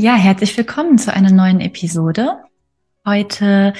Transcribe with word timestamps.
Ja, 0.00 0.14
herzlich 0.14 0.56
willkommen 0.56 0.96
zu 0.96 1.12
einer 1.12 1.30
neuen 1.30 1.60
Episode. 1.60 2.38
Heute 3.04 3.74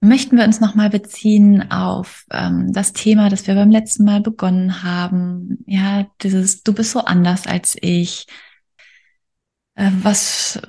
möchten 0.00 0.38
wir 0.38 0.44
uns 0.44 0.58
nochmal 0.58 0.88
beziehen 0.88 1.70
auf 1.70 2.24
ähm, 2.30 2.72
das 2.72 2.94
Thema, 2.94 3.28
das 3.28 3.46
wir 3.46 3.54
beim 3.54 3.70
letzten 3.70 4.04
Mal 4.04 4.22
begonnen 4.22 4.82
haben. 4.82 5.62
Ja, 5.66 6.06
dieses 6.22 6.62
Du 6.62 6.72
bist 6.72 6.92
so 6.92 7.00
anders 7.00 7.46
als 7.46 7.76
ich. 7.78 8.24
Äh, 9.74 9.90
was, 10.02 10.62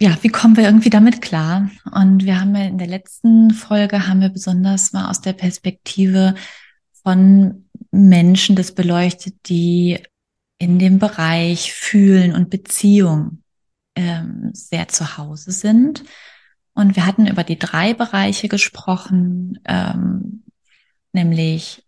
ja, 0.00 0.16
wie 0.22 0.28
kommen 0.28 0.56
wir 0.56 0.62
irgendwie 0.62 0.90
damit 0.90 1.22
klar? 1.22 1.68
Und 1.90 2.24
wir 2.24 2.40
haben 2.40 2.54
ja 2.54 2.66
in 2.66 2.78
der 2.78 2.86
letzten 2.86 3.50
Folge 3.50 4.06
haben 4.06 4.20
wir 4.20 4.28
besonders 4.28 4.92
mal 4.92 5.10
aus 5.10 5.20
der 5.20 5.32
Perspektive 5.32 6.36
von 7.02 7.68
Menschen 7.90 8.54
das 8.54 8.76
beleuchtet, 8.76 9.34
die 9.46 9.98
in 10.58 10.78
dem 10.78 11.00
Bereich 11.00 11.72
Fühlen 11.72 12.32
und 12.32 12.48
Beziehung 12.48 13.42
ähm, 13.94 14.50
sehr 14.52 14.88
zu 14.88 15.16
Hause 15.18 15.52
sind. 15.52 16.04
Und 16.74 16.96
wir 16.96 17.06
hatten 17.06 17.26
über 17.26 17.44
die 17.44 17.58
drei 17.58 17.94
Bereiche 17.94 18.48
gesprochen, 18.48 19.58
ähm, 19.64 20.44
nämlich 21.12 21.84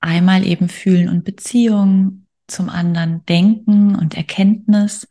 einmal 0.00 0.46
eben 0.46 0.68
Fühlen 0.68 1.08
und 1.08 1.24
Beziehung, 1.24 2.26
zum 2.46 2.68
anderen 2.68 3.24
Denken 3.26 3.94
und 3.94 4.16
Erkenntnis 4.16 5.06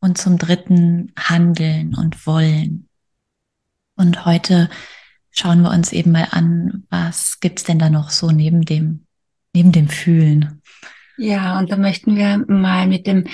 und 0.00 0.18
zum 0.18 0.38
dritten 0.38 1.12
Handeln 1.18 1.94
und 1.94 2.26
Wollen. 2.26 2.88
Und 3.96 4.24
heute 4.24 4.68
schauen 5.30 5.62
wir 5.62 5.70
uns 5.70 5.92
eben 5.92 6.12
mal 6.12 6.28
an, 6.30 6.84
was 6.90 7.38
gibt's 7.40 7.64
denn 7.64 7.78
da 7.78 7.90
noch 7.90 8.10
so 8.10 8.30
neben 8.30 8.62
dem, 8.62 9.06
neben 9.54 9.72
dem 9.72 9.88
Fühlen? 9.88 10.62
Ja, 11.16 11.58
und 11.58 11.70
da 11.70 11.76
möchten 11.76 12.16
wir 12.16 12.38
mal 12.48 12.86
mit 12.86 13.06
dem 13.06 13.26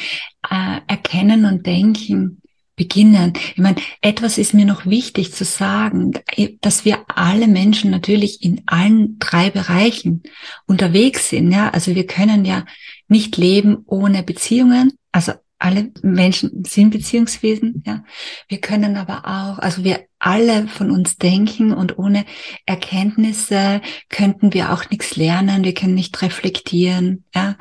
äh, 0.51 0.81
Erkennen 0.87 1.45
und 1.45 1.67
Denken 1.67 2.43
beginnen. 2.77 3.33
Ich 3.55 3.59
meine, 3.59 3.77
etwas 4.03 4.39
ist 4.39 4.55
mir 4.55 4.67
noch 4.67 4.87
wichtig 4.87 5.33
zu 5.33 5.45
sagen, 5.45 6.13
dass 6.61 6.85
wir 6.85 6.99
alle 7.09 7.49
Menschen 7.49 7.91
natürlich 7.91 8.43
in 8.43 8.63
allen 8.67 9.19
drei 9.19 9.51
Bereichen 9.51 10.23
unterwegs 10.67 11.31
sind. 11.31 11.51
Ja, 11.51 11.71
also 11.71 11.95
wir 11.95 12.07
können 12.07 12.45
ja 12.45 12.65
nicht 13.09 13.37
leben 13.37 13.79
ohne 13.87 14.23
Beziehungen. 14.23 14.93
Also 15.11 15.33
alle 15.59 15.91
Menschen 16.03 16.65
sind 16.65 16.91
Beziehungswesen, 16.91 17.83
ja. 17.87 18.05
Wir 18.47 18.61
können 18.61 18.97
aber 18.97 19.25
auch, 19.25 19.59
also 19.59 19.85
wir 19.85 20.05
alle 20.19 20.69
von 20.69 20.91
uns 20.91 21.17
denken 21.17 21.73
und 21.73 21.99
ohne 21.99 22.27
Erkenntnisse 22.67 23.81
könnten 24.11 24.53
wir 24.53 24.73
auch 24.73 24.91
nichts 24.91 25.17
lernen, 25.17 25.65
wir 25.65 25.73
können 25.73 25.95
nicht 25.95 26.21
reflektieren, 26.21 27.25
ja. 27.35 27.57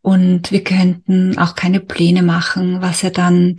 Und 0.00 0.50
wir 0.50 0.64
könnten 0.64 1.36
auch 1.36 1.54
keine 1.54 1.80
Pläne 1.80 2.22
machen, 2.22 2.80
was 2.80 3.02
ja 3.02 3.10
dann 3.10 3.58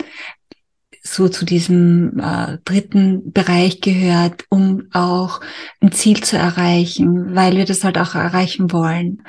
so 1.13 1.29
zu 1.29 1.45
diesem 1.45 2.19
äh, 2.19 2.57
dritten 2.65 3.31
Bereich 3.31 3.81
gehört, 3.81 4.45
um 4.49 4.87
auch 4.93 5.41
ein 5.81 5.91
Ziel 5.91 6.21
zu 6.23 6.37
erreichen, 6.37 7.35
weil 7.35 7.55
wir 7.55 7.65
das 7.65 7.83
halt 7.83 7.97
auch 7.97 8.15
erreichen 8.15 8.71
wollen. 8.71 9.23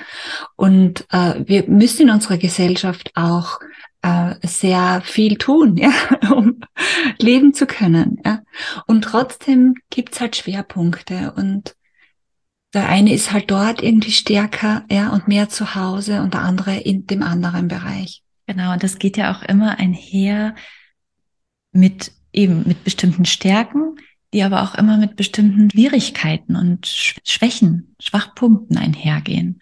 Und 0.56 1.06
äh, 1.10 1.42
wir 1.47 1.69
müssen 1.69 2.08
in 2.08 2.10
unserer 2.10 2.38
Gesellschaft 2.38 3.12
auch 3.14 3.60
äh, 4.02 4.34
sehr 4.42 5.02
viel 5.04 5.36
tun, 5.36 5.76
ja, 5.78 5.92
um 6.32 6.60
leben 7.19 7.54
zu 7.54 7.66
können. 7.66 8.20
Ja. 8.25 8.41
Und 8.86 9.02
trotzdem 9.02 9.75
gibt's 9.91 10.20
halt 10.20 10.36
Schwerpunkte 10.36 11.32
und 11.36 11.75
der 12.75 12.88
eine 12.88 13.14
ist 13.14 13.32
halt 13.32 13.50
dort 13.50 13.82
irgendwie 13.82 14.12
stärker, 14.12 14.84
ja, 14.91 15.10
und 15.10 15.26
mehr 15.26 15.48
zu 15.48 15.75
Hause 15.75 16.20
und 16.20 16.34
der 16.34 16.42
andere 16.42 16.76
in 16.76 17.06
dem 17.06 17.22
anderen 17.22 17.66
Bereich. 17.66 18.22
Genau, 18.47 18.72
und 18.72 18.82
das 18.82 18.98
geht 18.98 19.16
ja 19.16 19.34
auch 19.34 19.42
immer 19.42 19.78
einher 19.78 20.54
mit 21.72 22.12
eben 22.32 22.66
mit 22.66 22.84
bestimmten 22.84 23.24
Stärken, 23.24 23.96
die 24.32 24.42
aber 24.42 24.62
auch 24.62 24.74
immer 24.74 24.98
mit 24.98 25.16
bestimmten 25.16 25.70
Schwierigkeiten 25.70 26.56
und 26.56 26.86
Schwächen, 26.86 27.94
Schwachpunkten 28.00 28.76
einhergehen. 28.76 29.60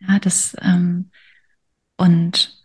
Ja, 0.00 0.18
das 0.18 0.56
ähm, 0.60 1.10
und 1.96 2.58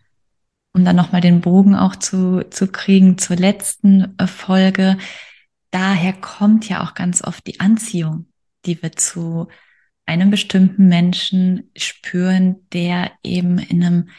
um 0.74 0.86
dann 0.86 0.96
nochmal 0.96 1.22
den 1.22 1.42
Bogen 1.42 1.76
auch 1.76 1.96
zu, 1.96 2.44
zu 2.50 2.68
kriegen 2.68 3.18
zur 3.18 3.36
letzten 3.36 4.18
äh, 4.18 4.28
Folge, 4.28 4.98
daher 5.72 6.14
kommt 6.14 6.70
ja 6.70 6.84
auch 6.84 6.94
ganz 6.94 7.24
oft 7.24 7.46
die 7.48 7.60
Anziehung, 7.60 8.28
die 8.66 8.82
wir 8.82 8.94
zu 8.94 9.48
einem 10.06 10.32
bestimmten 10.32 10.88
Menschen 10.88 11.70
spüren, 11.76 12.68
der 12.72 13.12
eben 13.24 13.58
in 13.58 13.84
einem 13.84 14.10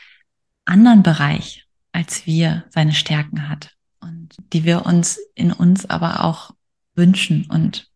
anderen 0.65 1.03
Bereich 1.03 1.65
als 1.93 2.27
wir 2.27 2.65
seine 2.71 2.93
Stärken 2.93 3.49
hat 3.49 3.78
und 4.09 4.37
die 4.53 4.65
wir 4.65 4.87
uns 4.87 5.19
in 5.35 5.53
uns 5.53 5.89
aber 5.89 6.25
auch 6.25 6.53
wünschen 6.95 7.47
und 7.51 7.91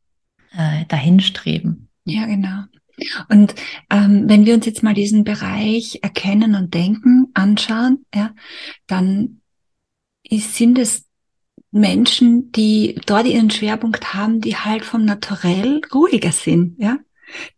äh, 0.57 0.85
dahin 0.87 1.21
streben. 1.21 1.89
Ja, 2.05 2.27
genau. 2.27 2.65
Und 3.29 3.55
ähm, 3.91 4.29
wenn 4.29 4.47
wir 4.47 4.55
uns 4.55 4.67
jetzt 4.67 4.83
mal 4.83 4.95
diesen 4.95 5.25
Bereich 5.25 5.99
Erkennen 6.03 6.55
und 6.55 6.75
Denken 6.75 7.29
anschauen, 7.35 8.05
ja, 8.15 8.35
dann 8.87 9.41
ist, 10.23 10.55
sind 10.55 10.79
es 10.79 11.07
Menschen, 11.71 12.53
die 12.53 13.01
dort 13.07 13.27
ihren 13.27 13.51
Schwerpunkt 13.51 14.15
haben, 14.15 14.41
die 14.41 14.57
halt 14.57 14.85
vom 14.85 15.05
Naturell 15.05 15.81
ruhiger 15.93 16.33
sind, 16.33 16.79
ja, 16.79 16.99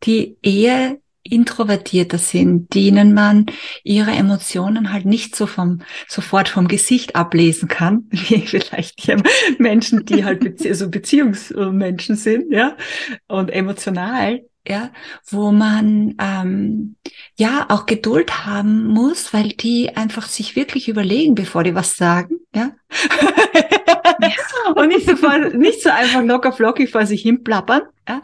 die 0.04 0.38
eher 0.41 0.98
introvertierter 1.25 2.19
sind, 2.19 2.75
denen 2.75 3.15
man 3.15 3.47
ihre 3.83 4.12
Emotionen 4.12 4.93
halt 4.93 5.07
nicht 5.07 5.35
so 5.35 5.47
vom, 5.47 5.81
sofort 6.07 6.49
vom 6.49 6.69
Gesicht 6.69 7.17
ablesen 7.17 7.69
kann, 7.69 8.05
wie 8.11 8.41
vielleicht 8.47 9.07
die 9.07 9.17
Menschen, 9.59 10.05
die 10.05 10.25
halt 10.25 10.41
Bezie 10.41 10.75
so 10.75 10.89
Beziehungsmenschen 10.91 12.17
sind, 12.17 12.53
ja, 12.53 12.77
und 13.27 13.51
emotional, 13.51 14.43
ja, 14.67 14.91
wo 15.29 15.53
man 15.53 16.15
ähm, 16.19 16.97
ja 17.37 17.67
auch 17.69 17.87
Geduld 17.87 18.47
haben 18.47 18.87
muss, 18.87 19.34
weil 19.34 19.49
die 19.49 19.95
einfach 19.97 20.29
sich 20.29 20.57
wirklich 20.57 20.89
überlegen, 20.89 21.34
bevor 21.34 21.65
die 21.65 21.75
was 21.75 21.97
sagen, 21.97 22.41
ja. 22.55 22.73
ja. 24.21 24.73
und 24.75 24.89
nicht 24.89 25.07
so, 25.07 25.15
nicht 25.57 25.83
so 25.83 25.91
einfach 25.91 26.23
locker 26.23 26.53
flockig 26.53 26.91
vor 26.91 27.05
sich 27.07 27.23
hin 27.23 27.45
plappern, 27.45 27.83
ja 28.09 28.23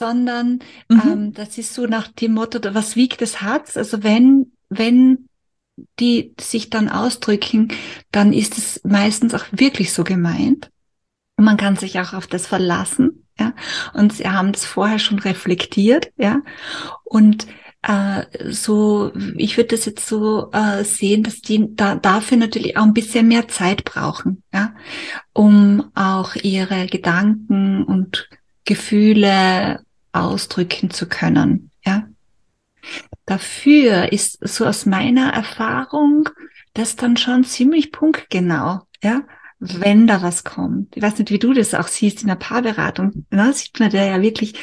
sondern 0.00 0.60
mhm. 0.88 1.02
ähm, 1.04 1.32
das 1.34 1.58
ist 1.58 1.74
so 1.74 1.86
nach 1.86 2.08
dem 2.08 2.32
Motto, 2.32 2.58
was 2.74 2.96
wiegt 2.96 3.20
das 3.20 3.42
Herz? 3.42 3.76
Also 3.76 4.02
wenn, 4.02 4.52
wenn 4.70 5.28
die 5.98 6.34
sich 6.40 6.70
dann 6.70 6.88
ausdrücken, 6.88 7.68
dann 8.10 8.32
ist 8.32 8.56
es 8.56 8.80
meistens 8.82 9.34
auch 9.34 9.44
wirklich 9.52 9.92
so 9.92 10.02
gemeint. 10.02 10.70
Und 11.36 11.44
man 11.44 11.58
kann 11.58 11.76
sich 11.76 12.00
auch 12.00 12.14
auf 12.14 12.26
das 12.26 12.46
verlassen, 12.46 13.26
ja. 13.38 13.54
Und 13.92 14.14
sie 14.14 14.28
haben 14.28 14.52
das 14.52 14.64
vorher 14.64 14.98
schon 14.98 15.18
reflektiert, 15.18 16.12
ja. 16.16 16.40
Und 17.04 17.46
äh, 17.82 18.24
so, 18.50 19.12
ich 19.36 19.56
würde 19.56 19.76
das 19.76 19.84
jetzt 19.84 20.06
so 20.06 20.50
äh, 20.52 20.82
sehen, 20.84 21.22
dass 21.22 21.40
die 21.40 21.74
da, 21.74 21.94
dafür 21.94 22.38
natürlich 22.38 22.76
auch 22.76 22.84
ein 22.84 22.94
bisschen 22.94 23.28
mehr 23.28 23.48
Zeit 23.48 23.84
brauchen, 23.84 24.42
ja, 24.52 24.74
um 25.32 25.90
auch 25.94 26.34
ihre 26.36 26.86
Gedanken 26.86 27.84
und 27.84 28.28
Gefühle 28.64 29.80
ausdrücken 30.12 30.90
zu 30.90 31.06
können, 31.06 31.70
ja. 31.84 32.08
Dafür 33.26 34.12
ist 34.12 34.38
so 34.46 34.66
aus 34.66 34.86
meiner 34.86 35.32
Erfahrung 35.32 36.28
das 36.74 36.96
dann 36.96 37.16
schon 37.16 37.44
ziemlich 37.44 37.92
punktgenau, 37.92 38.82
ja, 39.02 39.22
wenn 39.58 40.06
da 40.06 40.22
was 40.22 40.44
kommt. 40.44 40.96
Ich 40.96 41.02
weiß 41.02 41.18
nicht, 41.18 41.30
wie 41.30 41.38
du 41.38 41.52
das 41.52 41.74
auch 41.74 41.88
siehst 41.88 42.22
in 42.22 42.28
der 42.28 42.36
Paarberatung. 42.36 43.26
Da 43.30 43.52
sieht 43.52 43.78
man 43.78 43.90
da 43.90 44.04
ja 44.04 44.22
wirklich 44.22 44.54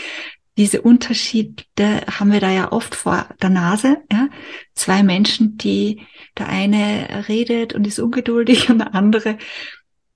diese 0.57 0.81
Unterschiede 0.81 1.63
haben 2.09 2.31
wir 2.31 2.39
da 2.39 2.49
ja 2.49 2.71
oft 2.71 2.95
vor 2.95 3.29
der 3.41 3.51
Nase, 3.51 3.97
ja. 4.11 4.27
Zwei 4.73 5.03
Menschen, 5.03 5.57
die 5.57 6.01
der 6.37 6.49
eine 6.49 7.27
redet 7.27 7.75
und 7.75 7.85
ist 7.85 7.99
ungeduldig 7.99 8.69
und 8.69 8.79
der 8.79 8.95
andere 8.95 9.37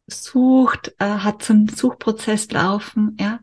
sucht, 0.07 0.95
äh, 0.97 1.05
hat 1.05 1.43
so 1.43 1.53
einen 1.53 1.69
Suchprozess 1.69 2.49
laufen, 2.51 3.15
ja. 3.19 3.39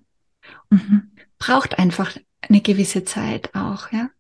Mhm 0.70 1.12
braucht 1.38 1.78
einfach 1.78 2.16
eine 2.40 2.60
gewisse 2.60 3.04
Zeit 3.04 3.54
auch, 3.54 3.92
ja. 3.92 4.10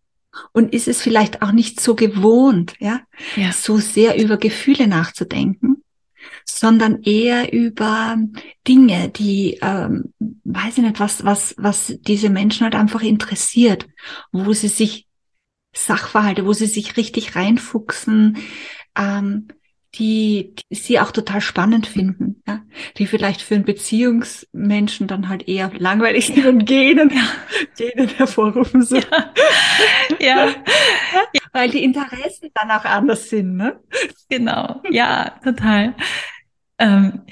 Und 0.52 0.72
ist 0.72 0.88
es 0.88 1.02
vielleicht 1.02 1.42
auch 1.42 1.52
nicht 1.52 1.80
so 1.80 1.94
gewohnt, 1.94 2.74
ja, 2.78 3.00
ja. 3.36 3.50
so 3.52 3.78
sehr 3.78 4.22
über 4.22 4.36
Gefühle 4.36 4.86
nachzudenken, 4.86 5.82
sondern 6.44 7.02
eher 7.02 7.52
über 7.52 8.16
Dinge, 8.66 9.08
die, 9.08 9.58
ähm, 9.62 10.12
weiß 10.44 10.78
ich 10.78 10.84
nicht, 10.84 11.00
was, 11.00 11.24
was, 11.24 11.54
was 11.58 11.94
diese 12.00 12.30
Menschen 12.30 12.64
halt 12.64 12.74
einfach 12.74 13.02
interessiert, 13.02 13.88
wo 14.30 14.52
sie 14.52 14.68
sich 14.68 15.06
Sachverhalte, 15.74 16.46
wo 16.46 16.52
sie 16.52 16.66
sich 16.66 16.96
richtig 16.96 17.36
reinfuchsen, 17.36 18.38
ähm, 18.96 19.48
die, 19.94 20.54
die 20.70 20.74
sie 20.74 21.00
auch 21.00 21.10
total 21.10 21.40
spannend 21.40 21.86
finden, 21.86 22.42
ja? 22.46 22.62
die 22.98 23.06
vielleicht 23.06 23.40
für 23.40 23.54
einen 23.54 23.64
Beziehungsmenschen 23.64 25.06
dann 25.06 25.28
halt 25.28 25.48
eher 25.48 25.70
langweilig 25.78 26.26
sind 26.26 26.46
und 26.46 26.64
gehen, 26.66 27.10
ja. 27.10 27.28
gehen 27.76 28.08
hervorrufen 28.08 28.82
so. 28.82 28.96
Ja. 28.96 29.32
ja. 30.20 30.54
Weil 31.52 31.70
die 31.70 31.82
Interessen 31.82 32.50
dann 32.54 32.70
auch 32.70 32.84
anders 32.84 33.30
sind, 33.30 33.56
ne? 33.56 33.80
Genau, 34.28 34.82
ja, 34.90 35.38
total. 35.42 35.94
Ähm, 36.78 37.22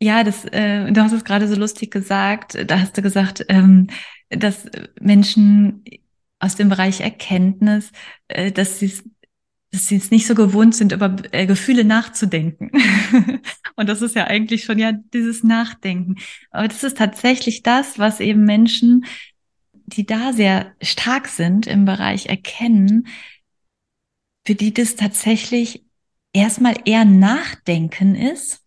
ja, 0.00 0.22
das, 0.24 0.44
äh, 0.44 0.92
du 0.92 1.02
hast 1.02 1.12
es 1.12 1.24
gerade 1.24 1.48
so 1.48 1.56
lustig 1.56 1.90
gesagt. 1.90 2.58
Da 2.66 2.80
hast 2.80 2.96
du 2.96 3.02
gesagt, 3.02 3.44
ähm, 3.48 3.88
dass 4.28 4.66
Menschen 5.00 5.84
aus 6.38 6.54
dem 6.54 6.68
Bereich 6.68 7.00
Erkenntnis, 7.00 7.90
äh, 8.28 8.52
dass 8.52 8.78
sie 8.78 8.92
dass 9.70 9.86
sie 9.88 9.96
es 9.96 10.10
nicht 10.10 10.26
so 10.26 10.34
gewohnt 10.34 10.74
sind, 10.74 10.92
über 10.92 11.14
äh, 11.32 11.46
Gefühle 11.46 11.84
nachzudenken. 11.84 12.70
und 13.76 13.88
das 13.88 14.02
ist 14.02 14.14
ja 14.14 14.24
eigentlich 14.24 14.64
schon 14.64 14.78
ja 14.78 14.92
dieses 14.92 15.44
Nachdenken. 15.44 16.16
Aber 16.50 16.68
das 16.68 16.84
ist 16.84 16.96
tatsächlich 16.96 17.62
das, 17.62 17.98
was 17.98 18.20
eben 18.20 18.44
Menschen, 18.44 19.04
die 19.72 20.06
da 20.06 20.32
sehr 20.32 20.74
stark 20.80 21.28
sind 21.28 21.66
im 21.66 21.84
Bereich 21.84 22.26
Erkennen, 22.26 23.08
für 24.46 24.54
die 24.54 24.72
das 24.72 24.96
tatsächlich 24.96 25.84
erstmal 26.32 26.76
eher 26.84 27.04
Nachdenken 27.04 28.14
ist 28.14 28.62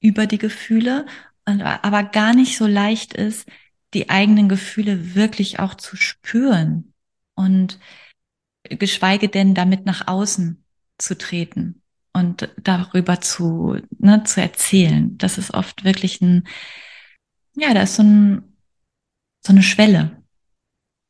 über 0.00 0.26
die 0.26 0.38
Gefühle, 0.38 1.06
aber 1.44 2.04
gar 2.04 2.34
nicht 2.34 2.56
so 2.56 2.66
leicht 2.66 3.14
ist, 3.14 3.48
die 3.94 4.10
eigenen 4.10 4.48
Gefühle 4.48 5.14
wirklich 5.14 5.60
auch 5.60 5.74
zu 5.74 5.96
spüren 5.96 6.92
und 7.34 7.78
geschweige 8.68 9.28
denn 9.28 9.54
damit 9.54 9.86
nach 9.86 10.06
außen 10.06 10.64
zu 10.98 11.16
treten 11.16 11.82
und 12.12 12.48
darüber 12.62 13.20
zu, 13.20 13.76
ne, 13.98 14.24
zu 14.24 14.40
erzählen. 14.40 15.16
Das 15.18 15.38
ist 15.38 15.54
oft 15.54 15.84
wirklich 15.84 16.20
ein, 16.20 16.46
ja, 17.56 17.74
da 17.74 17.82
ist 17.82 17.96
so, 17.96 18.02
ein, 18.02 18.56
so 19.44 19.52
eine 19.52 19.62
Schwelle 19.62 20.22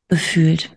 gefühlt. 0.07 0.71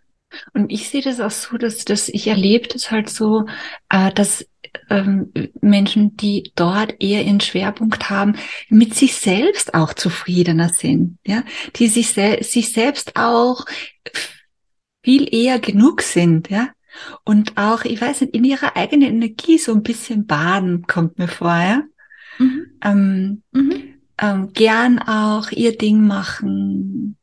Und 0.55 0.73
ich 0.73 0.89
sehe 0.89 1.03
das 1.03 1.21
auch 1.21 1.31
so, 1.31 1.59
dass, 1.59 1.85
dass 1.85 2.09
ich 2.09 2.27
erlebe 2.27 2.69
das 2.69 2.91
halt 2.91 3.11
so, 3.11 3.47
äh, 3.91 4.11
dass 4.13 4.47
ähm, 4.89 5.33
Menschen, 5.61 6.17
die 6.17 6.53
dort 6.55 6.95
eher 7.01 7.25
ihren 7.25 7.41
Schwerpunkt 7.41 8.09
haben, 8.09 8.37
mit 8.69 8.95
sich 8.95 9.15
selbst 9.15 9.75
auch 9.75 9.93
zufriedener 9.93 10.71
sind, 10.71 11.19
ja, 11.27 11.45
die 11.77 11.89
sich, 11.89 12.09
se 12.09 12.39
sich 12.41 12.73
selbst 12.73 13.17
auch 13.17 13.67
viel 15.03 15.33
eher 15.35 15.59
genug 15.59 16.03
sind, 16.03 16.51
ja, 16.51 16.69
und 17.25 17.57
auch, 17.57 17.85
ich 17.85 18.01
weiß 18.01 18.23
nicht, 18.23 18.35
in 18.35 18.45
ihrer 18.45 18.77
eigenen 18.77 19.09
Energie 19.09 19.59
so 19.59 19.73
ein 19.73 19.83
bisschen 19.83 20.27
baden, 20.27 20.87
kommt 20.87 21.19
mir 21.19 21.29
vor, 21.29 21.57
ja. 21.57 21.83
Mhm. 22.39 22.67
Ähm, 22.83 23.43
mhm. 23.53 23.83
Ähm, 24.19 24.53
gern 24.53 24.99
auch 24.99 25.51
ihr 25.51 25.77
Ding 25.77 26.07
machen, 26.07 27.17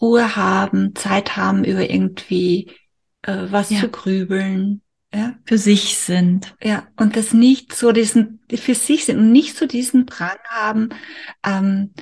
Ruhe 0.00 0.36
haben, 0.36 0.94
Zeit 0.94 1.36
haben, 1.36 1.64
über 1.64 1.88
irgendwie 1.90 2.70
äh, 3.22 3.46
was 3.50 3.70
ja. 3.70 3.80
zu 3.80 3.88
grübeln, 3.88 4.82
ja. 5.12 5.34
Für 5.46 5.56
sich 5.56 5.96
sind. 5.96 6.54
Ja, 6.62 6.86
und 6.96 7.16
das 7.16 7.32
nicht 7.32 7.74
so 7.74 7.92
diesen, 7.92 8.40
für 8.52 8.74
sich 8.74 9.06
sind 9.06 9.18
und 9.18 9.32
nicht 9.32 9.56
so 9.56 9.66
diesen 9.66 10.04
Drang 10.04 10.36
haben, 10.46 10.90
ähm, 11.44 11.94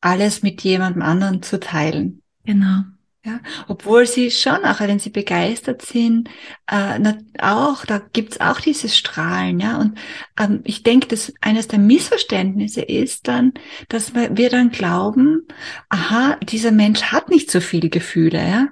alles 0.00 0.42
mit 0.42 0.62
jemandem 0.62 1.02
anderen 1.02 1.42
zu 1.42 1.60
teilen. 1.60 2.22
Genau. 2.44 2.84
Ja, 3.24 3.38
obwohl 3.68 4.04
sie 4.04 4.32
schon, 4.32 4.64
auch 4.64 4.80
wenn 4.80 4.98
sie 4.98 5.10
begeistert 5.10 5.82
sind, 5.82 6.28
äh, 6.66 6.98
auch, 7.38 7.84
da 7.84 7.98
gibt's 8.12 8.40
auch 8.40 8.58
dieses 8.60 8.96
Strahlen, 8.96 9.60
ja. 9.60 9.78
Und 9.78 9.96
ähm, 10.40 10.60
ich 10.64 10.82
denke, 10.82 11.06
dass 11.06 11.32
eines 11.40 11.68
der 11.68 11.78
Missverständnisse 11.78 12.82
ist 12.82 13.28
dann, 13.28 13.52
dass 13.88 14.12
wir 14.16 14.50
dann 14.50 14.70
glauben, 14.72 15.46
aha, 15.88 16.36
dieser 16.42 16.72
Mensch 16.72 17.04
hat 17.12 17.28
nicht 17.30 17.48
so 17.48 17.60
viele 17.60 17.90
Gefühle, 17.90 18.38
ja. 18.38 18.68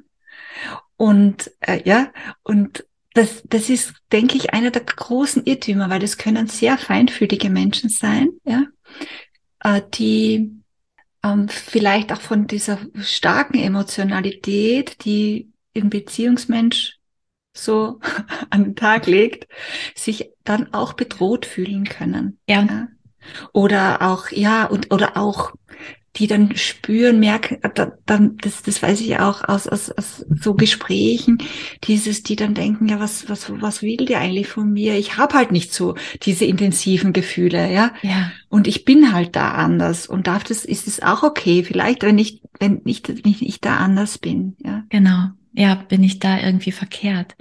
Und 0.96 1.52
äh, 1.60 1.80
ja, 1.84 2.12
und 2.42 2.84
das, 3.14 3.42
das 3.48 3.70
ist, 3.70 3.94
denke 4.10 4.36
ich, 4.36 4.52
einer 4.52 4.72
der 4.72 4.82
großen 4.82 5.44
Irrtümer, 5.46 5.90
weil 5.90 6.00
das 6.00 6.18
können 6.18 6.48
sehr 6.48 6.76
feinfühlige 6.76 7.50
Menschen 7.50 7.88
sein, 7.88 8.30
ja, 8.44 8.64
äh, 9.62 9.80
die 9.94 10.59
ähm, 11.22 11.48
vielleicht 11.48 12.12
auch 12.12 12.20
von 12.20 12.46
dieser 12.46 12.78
starken 13.00 13.58
Emotionalität, 13.58 15.04
die 15.04 15.52
ein 15.76 15.90
Beziehungsmensch 15.90 16.98
so 17.52 18.00
an 18.50 18.64
den 18.64 18.76
Tag 18.76 19.06
legt, 19.06 19.46
sich 19.94 20.30
dann 20.44 20.72
auch 20.72 20.94
bedroht 20.94 21.46
fühlen 21.46 21.84
können. 21.84 22.38
Ja. 22.48 22.62
ja. 22.62 22.88
Oder 23.52 24.02
auch, 24.02 24.30
ja, 24.30 24.64
und, 24.64 24.92
oder 24.92 25.16
auch 25.16 25.52
die 26.16 26.26
dann 26.26 26.56
spüren, 26.56 27.20
merken, 27.20 27.58
äh, 27.62 27.90
dann, 28.04 28.36
das, 28.38 28.62
das 28.62 28.82
weiß 28.82 29.00
ich 29.00 29.18
auch 29.18 29.44
aus, 29.48 29.68
aus, 29.68 29.90
aus 29.92 30.26
so 30.28 30.54
Gesprächen, 30.54 31.38
dieses, 31.84 32.22
die 32.22 32.36
dann 32.36 32.54
denken, 32.54 32.88
ja, 32.88 32.98
was, 32.98 33.28
was, 33.28 33.50
was 33.60 33.82
will 33.82 33.96
die 33.96 34.16
eigentlich 34.16 34.48
von 34.48 34.72
mir? 34.72 34.96
Ich 34.96 35.16
habe 35.16 35.34
halt 35.34 35.52
nicht 35.52 35.72
so 35.72 35.94
diese 36.22 36.44
intensiven 36.44 37.12
Gefühle, 37.12 37.72
ja. 37.72 37.92
Ja. 38.02 38.32
Und 38.48 38.66
ich 38.66 38.84
bin 38.84 39.12
halt 39.12 39.36
da 39.36 39.52
anders 39.52 40.06
und 40.08 40.26
darf 40.26 40.42
das, 40.42 40.64
ist 40.64 40.88
es 40.88 41.00
auch 41.00 41.22
okay, 41.22 41.62
vielleicht, 41.62 42.02
wenn 42.02 42.18
ich, 42.18 42.42
wenn 42.58 42.82
ich, 42.84 43.06
wenn 43.06 43.36
ich 43.40 43.60
da 43.60 43.76
anders 43.76 44.18
bin, 44.18 44.56
ja. 44.58 44.84
Genau. 44.88 45.28
Ja, 45.52 45.74
bin 45.74 46.02
ich 46.02 46.18
da 46.18 46.40
irgendwie 46.40 46.72
verkehrt. 46.72 47.36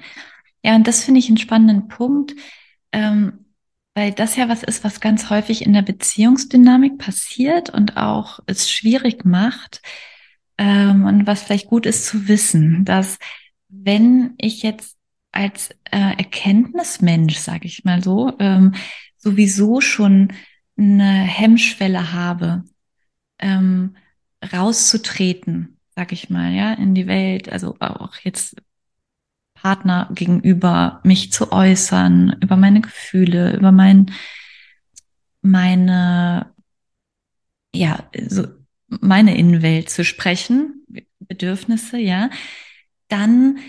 Ja, 0.63 0.75
und 0.75 0.87
das 0.87 1.03
finde 1.03 1.19
ich 1.19 1.27
einen 1.27 1.37
spannenden 1.37 1.87
Punkt. 1.87 2.35
Ähm, 2.91 3.45
weil 3.95 4.11
das 4.11 4.35
ja 4.35 4.49
was 4.49 4.63
ist, 4.63 4.83
was 4.83 4.99
ganz 4.99 5.29
häufig 5.29 5.65
in 5.65 5.73
der 5.73 5.81
Beziehungsdynamik 5.81 6.97
passiert 6.97 7.69
und 7.69 7.97
auch 7.97 8.39
es 8.45 8.71
schwierig 8.71 9.25
macht. 9.25 9.81
Ähm, 10.57 11.05
und 11.05 11.27
was 11.27 11.43
vielleicht 11.43 11.67
gut 11.67 11.85
ist 11.85 12.05
zu 12.05 12.27
wissen, 12.27 12.85
dass 12.85 13.17
wenn 13.69 14.33
ich 14.37 14.63
jetzt 14.63 14.97
als 15.31 15.69
äh, 15.91 16.17
Erkenntnismensch, 16.17 17.37
sage 17.37 17.67
ich 17.67 17.83
mal 17.83 18.03
so, 18.03 18.33
ähm, 18.39 18.73
sowieso 19.17 19.81
schon 19.81 20.33
eine 20.77 21.03
Hemmschwelle 21.03 22.13
habe, 22.13 22.63
ähm, 23.39 23.95
rauszutreten, 24.53 25.77
sag 25.95 26.11
ich 26.11 26.29
mal, 26.29 26.53
ja, 26.53 26.73
in 26.73 26.95
die 26.95 27.07
Welt, 27.07 27.49
also 27.49 27.75
auch 27.79 28.15
jetzt 28.23 28.55
Partner 29.61 30.09
gegenüber 30.13 30.99
mich 31.03 31.31
zu 31.31 31.51
äußern, 31.51 32.37
über 32.41 32.55
meine 32.55 32.81
Gefühle, 32.81 33.55
über 33.55 33.71
mein, 33.71 34.11
meine, 35.41 36.53
ja, 37.73 38.09
so 38.27 38.47
meine 38.87 39.37
Innenwelt 39.37 39.89
zu 39.89 40.03
sprechen, 40.03 40.85
Bedürfnisse, 41.19 41.97
ja, 41.97 42.29
dann 43.07 43.59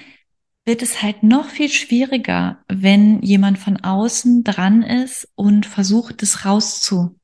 wird 0.64 0.82
es 0.82 1.02
halt 1.02 1.22
noch 1.22 1.48
viel 1.48 1.68
schwieriger, 1.68 2.62
wenn 2.68 3.22
jemand 3.22 3.58
von 3.58 3.78
außen 3.78 4.44
dran 4.44 4.82
ist 4.82 5.28
und 5.34 5.66
versucht, 5.66 6.22
es 6.22 6.44
rauszukitzeln, 6.44 7.16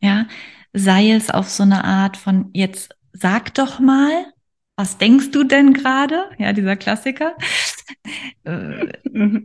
ja, 0.00 0.26
sei 0.72 1.12
es 1.12 1.30
auf 1.30 1.48
so 1.48 1.62
eine 1.62 1.84
Art 1.84 2.16
von 2.16 2.50
jetzt 2.52 2.96
sag 3.12 3.54
doch 3.54 3.78
mal, 3.78 4.31
was 4.76 4.98
denkst 4.98 5.30
du 5.30 5.44
denn 5.44 5.74
gerade? 5.74 6.30
Ja, 6.38 6.52
dieser 6.52 6.76
Klassiker. 6.76 7.36
Äh, 8.44 8.88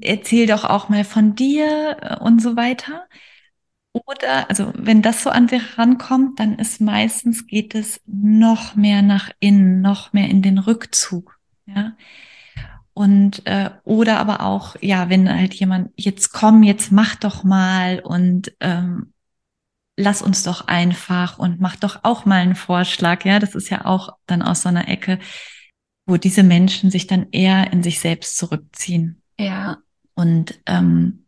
erzähl 0.01 0.47
doch 0.47 0.63
auch 0.63 0.89
mal 0.89 1.03
von 1.03 1.35
dir 1.35 1.97
äh, 2.01 2.17
und 2.17 2.41
so 2.41 2.55
weiter. 2.55 3.07
Oder, 3.91 4.49
also 4.49 4.73
wenn 4.75 5.01
das 5.01 5.23
so 5.23 5.29
an 5.29 5.47
dich 5.47 5.77
rankommt, 5.77 6.39
dann 6.39 6.57
ist 6.57 6.81
meistens 6.81 7.47
geht 7.47 7.75
es 7.75 8.01
noch 8.05 8.75
mehr 8.75 9.01
nach 9.01 9.31
innen, 9.39 9.81
noch 9.81 10.13
mehr 10.13 10.29
in 10.29 10.41
den 10.41 10.57
Rückzug. 10.57 11.39
Ja. 11.65 11.95
Und 12.93 13.45
äh, 13.45 13.69
oder 13.83 14.19
aber 14.19 14.41
auch, 14.41 14.75
ja, 14.81 15.09
wenn 15.09 15.29
halt 15.29 15.53
jemand, 15.53 15.91
jetzt 15.95 16.31
komm, 16.33 16.63
jetzt 16.63 16.91
mach 16.91 17.15
doch 17.15 17.43
mal 17.43 17.99
und 17.99 18.55
ähm, 18.59 19.13
lass 19.97 20.21
uns 20.21 20.43
doch 20.43 20.67
einfach 20.67 21.39
und 21.39 21.59
mach 21.59 21.75
doch 21.75 21.99
auch 22.03 22.25
mal 22.25 22.41
einen 22.41 22.55
Vorschlag. 22.55 23.25
Ja, 23.25 23.39
das 23.39 23.55
ist 23.55 23.69
ja 23.69 23.85
auch 23.85 24.15
dann 24.27 24.41
aus 24.41 24.61
so 24.61 24.69
einer 24.69 24.87
Ecke, 24.87 25.19
wo 26.05 26.17
diese 26.17 26.43
Menschen 26.43 26.91
sich 26.91 27.07
dann 27.07 27.27
eher 27.31 27.73
in 27.73 27.83
sich 27.83 27.99
selbst 27.99 28.37
zurückziehen. 28.37 29.21
Ja. 29.37 29.79
Und, 30.13 30.59
ähm, 30.67 31.25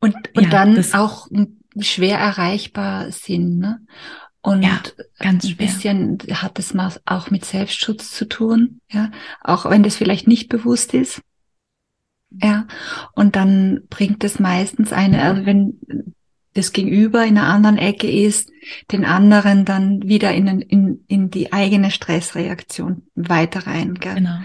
und, 0.00 0.14
und 0.34 0.44
ja, 0.44 0.50
dann 0.50 0.84
auch 0.94 1.28
schwer 1.80 2.18
erreichbar 2.18 3.10
sind. 3.10 3.58
Ne? 3.58 3.80
Und 4.40 4.62
ja, 4.62 4.80
ganz 5.18 5.44
ein 5.44 5.56
bisschen 5.56 6.18
hat 6.32 6.58
es 6.58 6.74
auch 7.06 7.30
mit 7.30 7.44
Selbstschutz 7.44 8.10
zu 8.10 8.28
tun, 8.28 8.80
ja, 8.90 9.10
auch 9.40 9.68
wenn 9.70 9.82
das 9.82 9.96
vielleicht 9.96 10.28
nicht 10.28 10.50
bewusst 10.50 10.92
ist. 10.92 11.22
Ja, 12.42 12.66
und 13.14 13.36
dann 13.36 13.86
bringt 13.88 14.22
es 14.22 14.38
meistens 14.38 14.92
eine, 14.92 15.22
also 15.22 15.46
wenn 15.46 16.14
das 16.54 16.72
Gegenüber 16.72 17.24
in 17.24 17.36
einer 17.36 17.48
anderen 17.48 17.78
Ecke 17.78 18.10
ist, 18.10 18.50
den 18.90 19.04
anderen 19.04 19.64
dann 19.64 20.02
wieder 20.04 20.32
in, 20.32 20.60
in, 20.60 21.04
in 21.08 21.30
die 21.30 21.52
eigene 21.52 21.90
Stressreaktion 21.90 23.02
weiter 23.14 23.66
rein. 23.66 23.94
Gell? 23.94 24.14
Genau. 24.14 24.38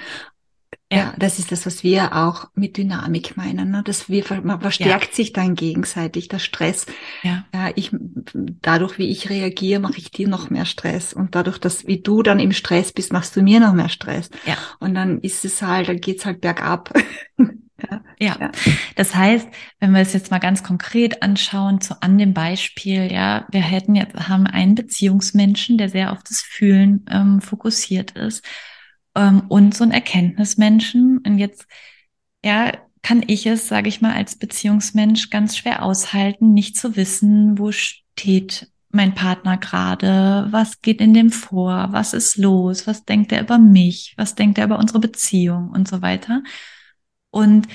Ja, 0.92 1.14
das 1.18 1.38
ist 1.38 1.52
das, 1.52 1.68
was 1.68 1.84
wir 1.84 2.16
auch 2.16 2.50
mit 2.56 2.78
Dynamik 2.78 3.38
meinen. 3.38 3.70
Ne? 3.70 3.84
Dass 3.84 4.10
wir, 4.10 4.24
man 4.42 4.60
verstärkt 4.60 5.10
ja. 5.10 5.16
sich 5.16 5.34
dann 5.34 5.54
gegenseitig, 5.54 6.30
der 6.30 6.40
Stress. 6.40 6.88
Ja. 7.22 7.46
ja. 7.54 7.70
ich, 7.76 7.92
dadurch, 7.94 8.98
wie 8.98 9.10
ich 9.10 9.30
reagiere, 9.30 9.80
mache 9.80 10.00
ich 10.00 10.10
dir 10.10 10.28
noch 10.28 10.50
mehr 10.50 10.66
Stress. 10.66 11.14
Und 11.14 11.36
dadurch, 11.36 11.60
dass 11.60 11.86
wie 11.86 12.02
du 12.02 12.24
dann 12.24 12.40
im 12.40 12.54
Stress 12.54 12.92
bist, 12.92 13.14
machst 13.14 13.36
du 13.36 13.44
mir 13.44 13.60
noch 13.60 13.74
mehr 13.74 13.90
Stress. 13.90 14.32
Ja. 14.48 14.58
Und 14.80 14.96
dann 14.96 15.20
ist 15.20 15.46
es 15.46 15.62
halt, 15.62 15.90
dann 15.90 16.02
geht's 16.02 16.26
halt 16.26 16.42
bergab. 16.42 16.92
ja. 18.20 18.38
ja. 18.40 18.52
Das 18.96 19.14
heißt, 19.14 19.48
wenn 19.80 19.92
wir 19.92 20.02
es 20.02 20.14
jetzt 20.14 20.32
mal 20.32 20.40
ganz 20.40 20.64
konkret 20.64 21.22
anschauen, 21.22 21.82
so 21.82 21.94
an 22.02 22.18
dem 22.18 22.34
Beispiel, 22.34 23.12
ja, 23.12 23.46
wir 23.52 23.62
hätten 23.62 23.94
jetzt, 23.94 24.28
haben 24.28 24.48
einen 24.48 24.74
Beziehungsmenschen, 24.74 25.78
der 25.78 25.90
sehr 25.90 26.14
auf 26.14 26.24
das 26.24 26.42
Fühlen 26.42 27.06
ähm, 27.12 27.42
fokussiert 27.42 28.18
ist 28.18 28.44
ähm, 29.20 29.44
und 29.50 29.76
so 29.76 29.84
ein 29.84 29.92
Erkenntnismenschen. 29.92 31.20
Und 31.20 31.38
jetzt, 31.38 31.68
ja, 32.44 32.72
kann 33.02 33.24
ich 33.28 33.46
es, 33.46 33.68
sage 33.68 33.90
ich 33.90 34.02
mal, 34.02 34.14
als 34.14 34.38
Beziehungsmensch 34.38 35.30
ganz 35.30 35.58
schwer 35.58 35.84
aushalten, 35.84 36.54
nicht 36.54 36.78
zu 36.78 36.96
wissen, 36.96 37.58
wo 37.60 37.72
steht 37.72 38.72
mein 38.92 39.14
Partner 39.14 39.58
gerade, 39.58 40.48
was 40.52 40.82
geht 40.82 41.00
in 41.00 41.14
dem 41.14 41.32
vor, 41.32 41.90
was 41.92 42.14
ist 42.14 42.38
los, 42.38 42.88
was 42.88 43.06
denkt 43.06 43.32
er 43.32 43.42
über 43.42 43.60
mich, 43.60 44.16
was 44.18 44.36
denkt 44.36 44.58
er 44.58 44.66
über 44.66 44.80
unsere 44.80 45.00
Beziehung 45.00 45.70
und 45.70 45.88
so 45.88 46.02
weiter. 46.02 46.44
Und 47.30 47.68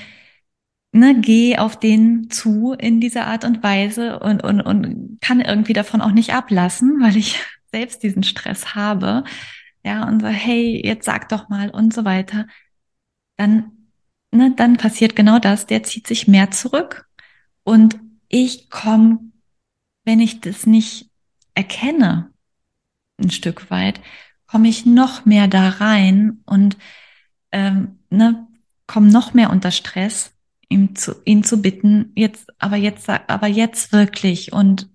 ne, 0.91 1.19
geh 1.19 1.57
auf 1.57 1.79
den 1.79 2.29
zu 2.29 2.73
in 2.73 2.99
dieser 2.99 3.27
Art 3.27 3.45
und 3.45 3.63
Weise 3.63 4.19
und, 4.19 4.43
und, 4.43 4.61
und 4.61 5.17
kann 5.21 5.41
irgendwie 5.41 5.73
davon 5.73 6.01
auch 6.01 6.11
nicht 6.11 6.33
ablassen, 6.33 6.99
weil 7.01 7.15
ich 7.17 7.39
selbst 7.71 8.03
diesen 8.03 8.23
Stress 8.23 8.75
habe, 8.75 9.23
ja, 9.85 10.07
und 10.07 10.21
so, 10.21 10.27
hey, 10.27 10.81
jetzt 10.83 11.05
sag 11.05 11.29
doch 11.29 11.47
mal 11.47 11.69
und 11.69 11.93
so 11.93 12.05
weiter, 12.05 12.47
dann, 13.37 13.71
ne, 14.31 14.51
dann 14.57 14.77
passiert 14.77 15.15
genau 15.15 15.37
das, 15.37 15.67
der 15.67 15.83
zieht 15.83 16.07
sich 16.07 16.27
mehr 16.27 16.49
zurück. 16.49 17.07
Und 17.63 17.99
ich 18.27 18.71
komme, 18.71 19.19
wenn 20.03 20.19
ich 20.19 20.41
das 20.41 20.65
nicht 20.65 21.11
erkenne, 21.53 22.31
ein 23.19 23.29
Stück 23.29 23.69
weit, 23.69 24.01
komme 24.47 24.69
ich 24.69 24.87
noch 24.87 25.25
mehr 25.25 25.47
da 25.47 25.69
rein 25.69 26.41
und 26.47 26.77
ähm, 27.51 27.99
ne, 28.09 28.47
komme 28.87 29.11
noch 29.11 29.35
mehr 29.35 29.51
unter 29.51 29.69
Stress, 29.69 30.33
ihm 30.67 30.95
zu, 30.95 31.13
ihn 31.25 31.43
zu 31.43 31.61
bitten, 31.61 32.11
jetzt, 32.15 32.51
aber 32.59 32.75
jetzt, 32.75 33.07
aber 33.07 33.47
jetzt 33.47 33.91
wirklich. 33.91 34.51
Und 34.51 34.89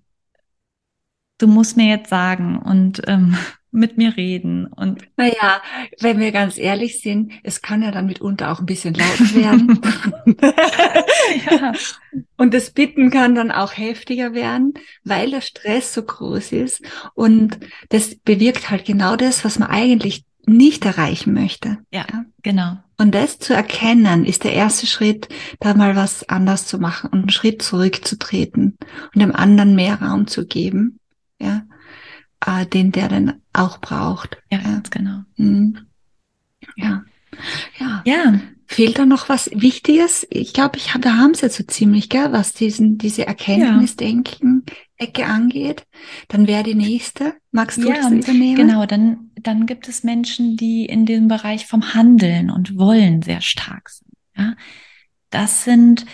du 1.37 1.47
musst 1.47 1.77
mir 1.77 1.87
jetzt 1.87 2.09
sagen 2.09 2.57
und 2.57 3.01
ähm, 3.07 3.37
mit 3.71 3.97
mir 3.97 4.15
reden. 4.17 4.67
Und 4.67 5.01
naja, 5.17 5.61
wenn 5.99 6.19
wir 6.19 6.31
ganz 6.31 6.57
ehrlich 6.57 7.01
sind, 7.01 7.31
es 7.43 7.61
kann 7.61 7.81
ja 7.81 7.91
dann 7.91 8.05
mitunter 8.05 8.51
auch 8.51 8.59
ein 8.59 8.65
bisschen 8.65 8.93
laut 8.93 9.35
werden. 9.35 9.79
ja. 11.49 11.71
Und 12.37 12.53
das 12.53 12.71
Bitten 12.71 13.09
kann 13.09 13.35
dann 13.35 13.51
auch 13.51 13.77
heftiger 13.77 14.33
werden, 14.33 14.73
weil 15.03 15.31
der 15.31 15.41
Stress 15.41 15.93
so 15.93 16.03
groß 16.03 16.51
ist. 16.51 16.81
Und 17.13 17.59
das 17.89 18.15
bewirkt 18.15 18.69
halt 18.69 18.85
genau 18.85 19.15
das, 19.15 19.45
was 19.45 19.57
man 19.57 19.69
eigentlich 19.69 20.25
nicht 20.45 20.85
erreichen 20.85 21.33
möchte. 21.33 21.77
Ja, 21.91 22.05
ja, 22.11 22.25
genau. 22.41 22.77
Und 22.97 23.15
das 23.15 23.39
zu 23.39 23.53
erkennen, 23.53 24.25
ist 24.25 24.43
der 24.43 24.53
erste 24.53 24.85
Schritt, 24.85 25.29
da 25.59 25.73
mal 25.73 25.95
was 25.95 26.27
anders 26.29 26.67
zu 26.67 26.77
machen 26.77 27.09
und 27.11 27.19
einen 27.19 27.29
Schritt 27.29 27.61
zurückzutreten 27.61 28.77
und 29.13 29.21
dem 29.21 29.33
anderen 29.33 29.75
mehr 29.75 30.01
Raum 30.01 30.27
zu 30.27 30.45
geben. 30.45 30.99
Ja 31.39 31.63
äh, 32.45 32.65
den 32.65 32.91
der 32.91 33.07
dann 33.09 33.41
auch 33.53 33.79
braucht. 33.79 34.37
Ja, 34.51 34.59
ganz 34.59 34.89
genau. 34.89 35.21
Mhm. 35.37 35.77
Ja. 36.75 37.03
Ja. 37.79 38.01
Ja. 38.05 38.39
Fehlt 38.67 38.99
da 38.99 39.05
noch 39.05 39.27
was 39.27 39.49
Wichtiges? 39.53 40.25
Ich 40.29 40.53
glaube, 40.53 40.77
ich 40.77 40.93
wir 40.93 41.17
haben 41.17 41.31
es 41.31 41.41
jetzt 41.41 41.57
so 41.57 41.63
ziemlich, 41.65 42.07
gell, 42.07 42.31
was 42.31 42.53
diesen, 42.53 42.97
diese 42.97 43.27
Erkenntnisdenken-Ecke 43.27 45.25
angeht. 45.25 45.85
Dann 46.29 46.47
wäre 46.47 46.63
die 46.63 46.75
nächste. 46.75 47.33
Magst 47.51 47.79
du 47.79 47.89
ja, 47.89 47.95
das 47.95 48.09
übernehmen? 48.09 48.55
Genau, 48.55 48.85
dann, 48.85 49.31
dann 49.35 49.65
gibt 49.65 49.89
es 49.89 50.05
Menschen, 50.05 50.55
die 50.55 50.85
in 50.85 51.05
dem 51.05 51.27
Bereich 51.27 51.67
vom 51.67 51.93
Handeln 51.93 52.49
und 52.49 52.77
Wollen 52.77 53.21
sehr 53.21 53.41
stark 53.41 53.89
sind. 53.89 54.13
Ja? 54.37 54.55
Das 55.31 55.65
sind 55.65 56.05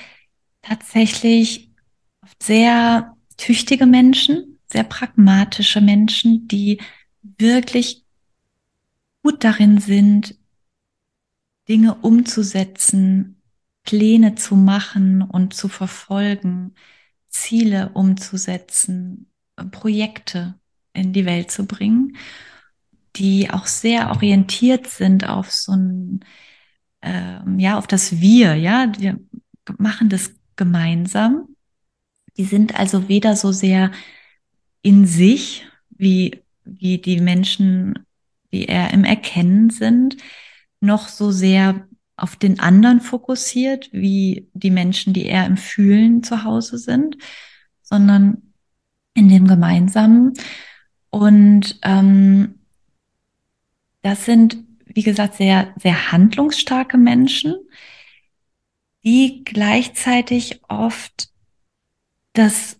tatsächlich 0.63 1.69
sehr 2.41 3.15
tüchtige 3.37 3.85
Menschen, 3.85 4.56
sehr 4.67 4.83
pragmatische 4.83 5.81
Menschen, 5.81 6.47
die 6.47 6.81
wirklich 7.21 8.05
gut 9.23 9.43
darin 9.43 9.79
sind, 9.79 10.35
Dinge 11.67 11.95
umzusetzen, 11.95 13.41
Pläne 13.83 14.35
zu 14.35 14.55
machen 14.55 15.21
und 15.21 15.53
zu 15.53 15.67
verfolgen, 15.67 16.75
Ziele 17.29 17.89
umzusetzen, 17.93 19.31
Projekte 19.71 20.55
in 20.93 21.13
die 21.13 21.25
Welt 21.25 21.51
zu 21.51 21.65
bringen, 21.65 22.17
die 23.15 23.49
auch 23.49 23.65
sehr 23.65 24.11
orientiert 24.11 24.87
sind 24.87 25.27
auf 25.27 25.51
so 25.51 25.73
ein, 25.73 26.25
äh, 27.01 27.39
ja, 27.57 27.77
auf 27.77 27.87
das 27.87 28.19
Wir, 28.19 28.55
ja, 28.55 28.91
wir 28.97 29.19
machen 29.77 30.09
das 30.09 30.33
gemeinsam. 30.55 31.47
Die 32.37 32.45
sind 32.45 32.77
also 32.79 33.07
weder 33.09 33.35
so 33.35 33.51
sehr 33.51 33.91
in 34.81 35.05
sich, 35.05 35.65
wie, 35.89 36.43
wie 36.63 36.97
die 36.97 37.19
Menschen, 37.19 38.05
die 38.51 38.67
er 38.67 38.93
im 38.93 39.03
Erkennen 39.03 39.69
sind, 39.69 40.17
noch 40.79 41.07
so 41.07 41.31
sehr 41.31 41.87
auf 42.15 42.35
den 42.35 42.59
anderen 42.59 42.99
fokussiert, 42.99 43.89
wie 43.91 44.49
die 44.53 44.71
Menschen, 44.71 45.13
die 45.13 45.25
er 45.25 45.45
im 45.45 45.57
Fühlen 45.57 46.23
zu 46.23 46.43
Hause 46.43 46.77
sind, 46.77 47.17
sondern 47.83 48.53
in 49.13 49.29
dem 49.29 49.47
Gemeinsamen. 49.47 50.33
Und 51.09 51.79
ähm, 51.83 52.55
das 54.01 54.25
sind, 54.25 54.57
wie 54.85 55.03
gesagt, 55.03 55.35
sehr, 55.35 55.73
sehr 55.77 56.11
handlungsstarke 56.11 56.97
Menschen, 56.97 57.55
die 59.03 59.43
gleichzeitig 59.43 60.61
oft 60.67 61.29
das 62.33 62.76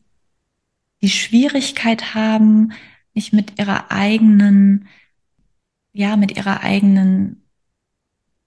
die 1.01 1.09
Schwierigkeit 1.09 2.15
haben, 2.15 2.73
nicht 3.13 3.33
mit 3.33 3.59
ihrer 3.59 3.91
eigenen, 3.91 4.87
ja, 5.93 6.17
mit 6.17 6.37
ihrer 6.37 6.61
eigenen 6.61 7.43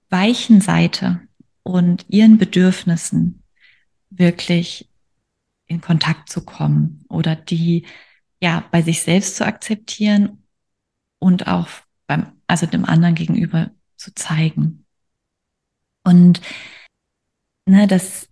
weichen 0.09 0.61
Seite 0.61 1.21
und 1.63 2.05
ihren 2.09 2.37
Bedürfnissen 2.37 3.43
wirklich 4.09 4.89
in 5.67 5.81
Kontakt 5.81 6.29
zu 6.29 6.43
kommen 6.43 7.05
oder 7.07 7.35
die 7.35 7.85
ja 8.41 8.67
bei 8.71 8.81
sich 8.81 9.03
selbst 9.03 9.37
zu 9.37 9.45
akzeptieren 9.45 10.43
und 11.19 11.47
auch 11.47 11.69
beim, 12.07 12.33
also 12.47 12.65
dem 12.65 12.85
anderen 12.85 13.15
gegenüber 13.15 13.71
zu 13.95 14.13
zeigen. 14.13 14.85
Und 16.03 16.41
ne, 17.65 17.87
das 17.87 18.27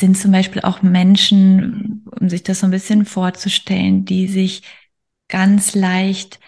sind 0.00 0.16
zum 0.16 0.32
Beispiel 0.32 0.62
auch 0.62 0.82
Menschen, 0.82 2.04
um 2.18 2.28
sich 2.28 2.42
das 2.42 2.60
so 2.60 2.66
ein 2.66 2.72
bisschen 2.72 3.04
vorzustellen, 3.04 4.04
die 4.04 4.28
sich 4.28 4.62
ganz 5.28 5.74
leicht 5.74 6.40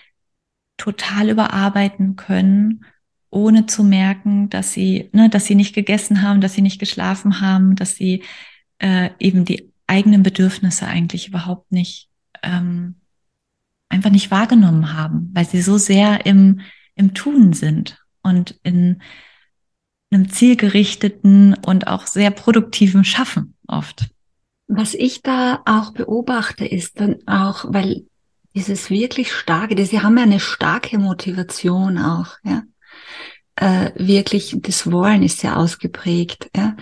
total 0.76 1.30
überarbeiten 1.30 2.16
können, 2.16 2.85
ohne 3.30 3.66
zu 3.66 3.85
merken, 3.85 4.50
dass 4.50 4.73
sie, 4.73 5.09
ne, 5.12 5.30
dass 5.30 5.47
sie 5.47 5.54
nicht 5.54 5.75
gegessen 5.75 6.23
haben, 6.23 6.40
dass 6.40 6.54
sie 6.54 6.62
nicht 6.62 6.80
geschlafen 6.80 7.40
haben, 7.40 7.76
dass 7.76 7.94
sie 7.94 8.25
äh, 8.78 9.11
eben 9.18 9.44
die 9.44 9.73
eigenen 9.87 10.23
Bedürfnisse 10.23 10.87
eigentlich 10.87 11.28
überhaupt 11.28 11.71
nicht 11.71 12.09
ähm, 12.42 12.97
einfach 13.88 14.11
nicht 14.11 14.30
wahrgenommen 14.30 14.94
haben, 14.94 15.30
weil 15.32 15.44
sie 15.44 15.62
so 15.62 15.78
sehr 15.78 16.26
im 16.26 16.61
im 16.94 17.14
Tun 17.14 17.52
sind 17.52 17.99
und 18.23 18.59
in 18.62 19.02
einem 20.12 20.31
zielgerichteten 20.31 21.54
und 21.54 21.87
auch 21.87 22.07
sehr 22.07 22.31
produktiven 22.31 23.04
Schaffen 23.04 23.54
oft. 23.66 24.09
Was 24.69 24.95
ich 24.95 25.23
da 25.23 25.62
auch 25.64 25.92
beobachte, 25.92 26.64
ist 26.64 27.00
dann 27.00 27.16
auch, 27.26 27.66
weil 27.69 28.07
dieses 28.54 28.90
wirklich 28.90 29.33
starke, 29.33 29.85
sie 29.85 30.00
haben 30.00 30.16
ja 30.16 30.25
eine 30.25 30.40
starke 30.40 30.99
Motivation 30.99 31.99
auch, 31.99 32.37
ja. 32.45 32.62
Äh, 33.54 33.92
wirklich, 33.97 34.57
das 34.61 34.90
Wollen 34.90 35.23
ist 35.23 35.40
sehr 35.40 35.59
ausgeprägt, 35.59 36.49
ja. 36.57 36.75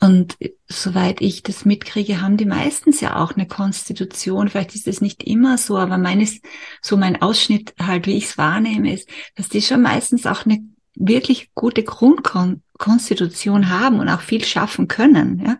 Und 0.00 0.36
soweit 0.68 1.20
ich 1.20 1.42
das 1.42 1.64
mitkriege, 1.64 2.20
haben 2.20 2.36
die 2.36 2.46
meistens 2.46 3.00
ja 3.00 3.16
auch 3.16 3.32
eine 3.32 3.46
Konstitution. 3.46 4.48
Vielleicht 4.48 4.74
ist 4.76 4.86
es 4.86 5.00
nicht 5.00 5.24
immer 5.24 5.58
so, 5.58 5.78
aber 5.78 5.98
meines, 5.98 6.40
so 6.80 6.96
mein 6.96 7.20
Ausschnitt 7.20 7.74
halt, 7.80 8.06
wie 8.06 8.16
ich 8.16 8.26
es 8.26 8.38
wahrnehme, 8.38 8.92
ist, 8.92 9.08
dass 9.34 9.48
die 9.48 9.62
schon 9.62 9.82
meistens 9.82 10.26
auch 10.26 10.44
eine 10.44 10.60
wirklich 10.94 11.54
gute 11.54 11.82
Grundkonstitution 11.84 13.70
haben 13.70 14.00
und 14.00 14.08
auch 14.08 14.20
viel 14.20 14.44
schaffen 14.44 14.88
können, 14.88 15.42
ja, 15.44 15.58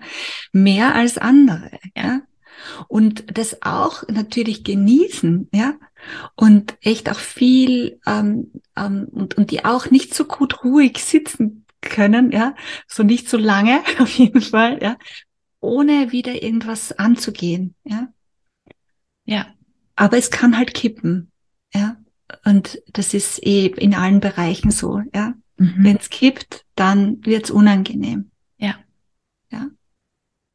mehr 0.52 0.94
als 0.94 1.18
andere, 1.18 1.70
ja. 1.96 2.20
Und 2.86 3.36
das 3.36 3.62
auch 3.62 4.04
natürlich 4.08 4.62
genießen, 4.62 5.48
ja. 5.52 5.74
Und 6.34 6.76
echt 6.80 7.10
auch 7.10 7.18
viel 7.18 8.00
ähm, 8.06 8.52
ähm, 8.76 9.08
und, 9.10 9.36
und 9.36 9.50
die 9.50 9.64
auch 9.64 9.90
nicht 9.90 10.14
so 10.14 10.24
gut 10.24 10.64
ruhig 10.64 10.98
sitzen 10.98 11.64
können, 11.80 12.30
ja, 12.30 12.54
so 12.86 13.02
nicht 13.02 13.28
so 13.28 13.36
lange 13.36 13.80
auf 13.98 14.10
jeden 14.10 14.42
Fall, 14.42 14.80
ja, 14.82 14.96
ohne 15.60 16.12
wieder 16.12 16.42
irgendwas 16.42 16.92
anzugehen, 16.92 17.74
ja. 17.84 18.08
Ja. 19.24 19.46
Aber 19.94 20.16
es 20.16 20.30
kann 20.30 20.56
halt 20.56 20.74
kippen, 20.74 21.30
ja. 21.74 21.96
Und 22.44 22.82
das 22.92 23.14
ist 23.14 23.44
eh 23.46 23.66
in 23.66 23.94
allen 23.94 24.20
Bereichen 24.20 24.70
so, 24.70 25.00
ja. 25.14 25.34
Mhm. 25.56 25.84
Wenn 25.84 25.96
es 25.96 26.10
kippt, 26.10 26.64
dann 26.74 27.24
wird's 27.24 27.50
unangenehm. 27.50 28.30
Ja. 28.58 28.76
Ja. 29.50 29.68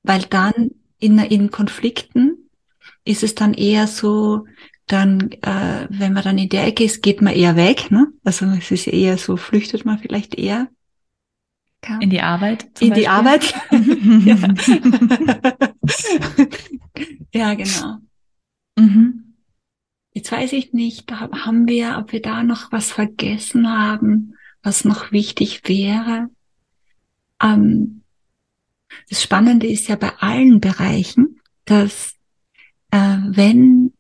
Weil 0.04 0.24
dann 0.24 0.72
in, 1.00 1.18
in 1.20 1.52
Konflikten 1.52 2.50
ist 3.06 3.24
es 3.24 3.36
dann 3.36 3.54
eher 3.54 3.88
so, 3.88 4.46
dann, 4.88 5.32
äh, 5.44 5.88
wenn 5.90 6.14
man 6.14 6.24
dann 6.24 6.38
in 6.38 6.50
der 6.50 6.66
Ecke 6.66 6.84
ist, 6.84 7.04
geht 7.04 7.22
man 7.22 7.34
eher 7.34 7.56
weg, 7.56 7.92
ne? 7.92 8.08
Also 8.24 8.46
es 8.48 8.72
ist 8.72 8.88
eher 8.88 9.18
so, 9.18 9.38
flüchtet 9.38 9.86
man 9.86 10.00
vielleicht 10.00 10.36
eher. 10.36 10.68
Ja. 11.86 12.00
In 12.00 12.10
die 12.10 12.22
Arbeit? 12.22 12.64
in 12.80 12.90
Beispiel? 12.90 12.94
die 12.96 13.08
Arbeit. 13.08 13.54
ja. 17.34 17.54
genau. 17.54 17.98
Mhm. 18.78 19.27
Jetzt 20.18 20.32
weiß 20.32 20.54
ich 20.54 20.74
nicht, 20.74 21.12
haben 21.12 21.68
wir, 21.68 22.00
ob 22.00 22.12
wir 22.12 22.24
da 22.24 22.42
noch 22.42 22.72
was 22.72 22.92
vergessen 22.92 23.70
haben, 23.70 24.34
was 24.64 24.84
noch 24.84 25.12
wichtig 25.12 25.62
wäre. 25.66 26.32
Ähm, 27.40 28.02
das 29.12 29.22
Spannende 29.22 29.68
ist 29.68 29.88
ja 29.90 29.96
bei 29.96 30.12
allen 30.18 30.60
Bereichen, 30.60 31.40
dass 31.66 32.16
äh, 32.90 33.18
wenn 33.28 33.94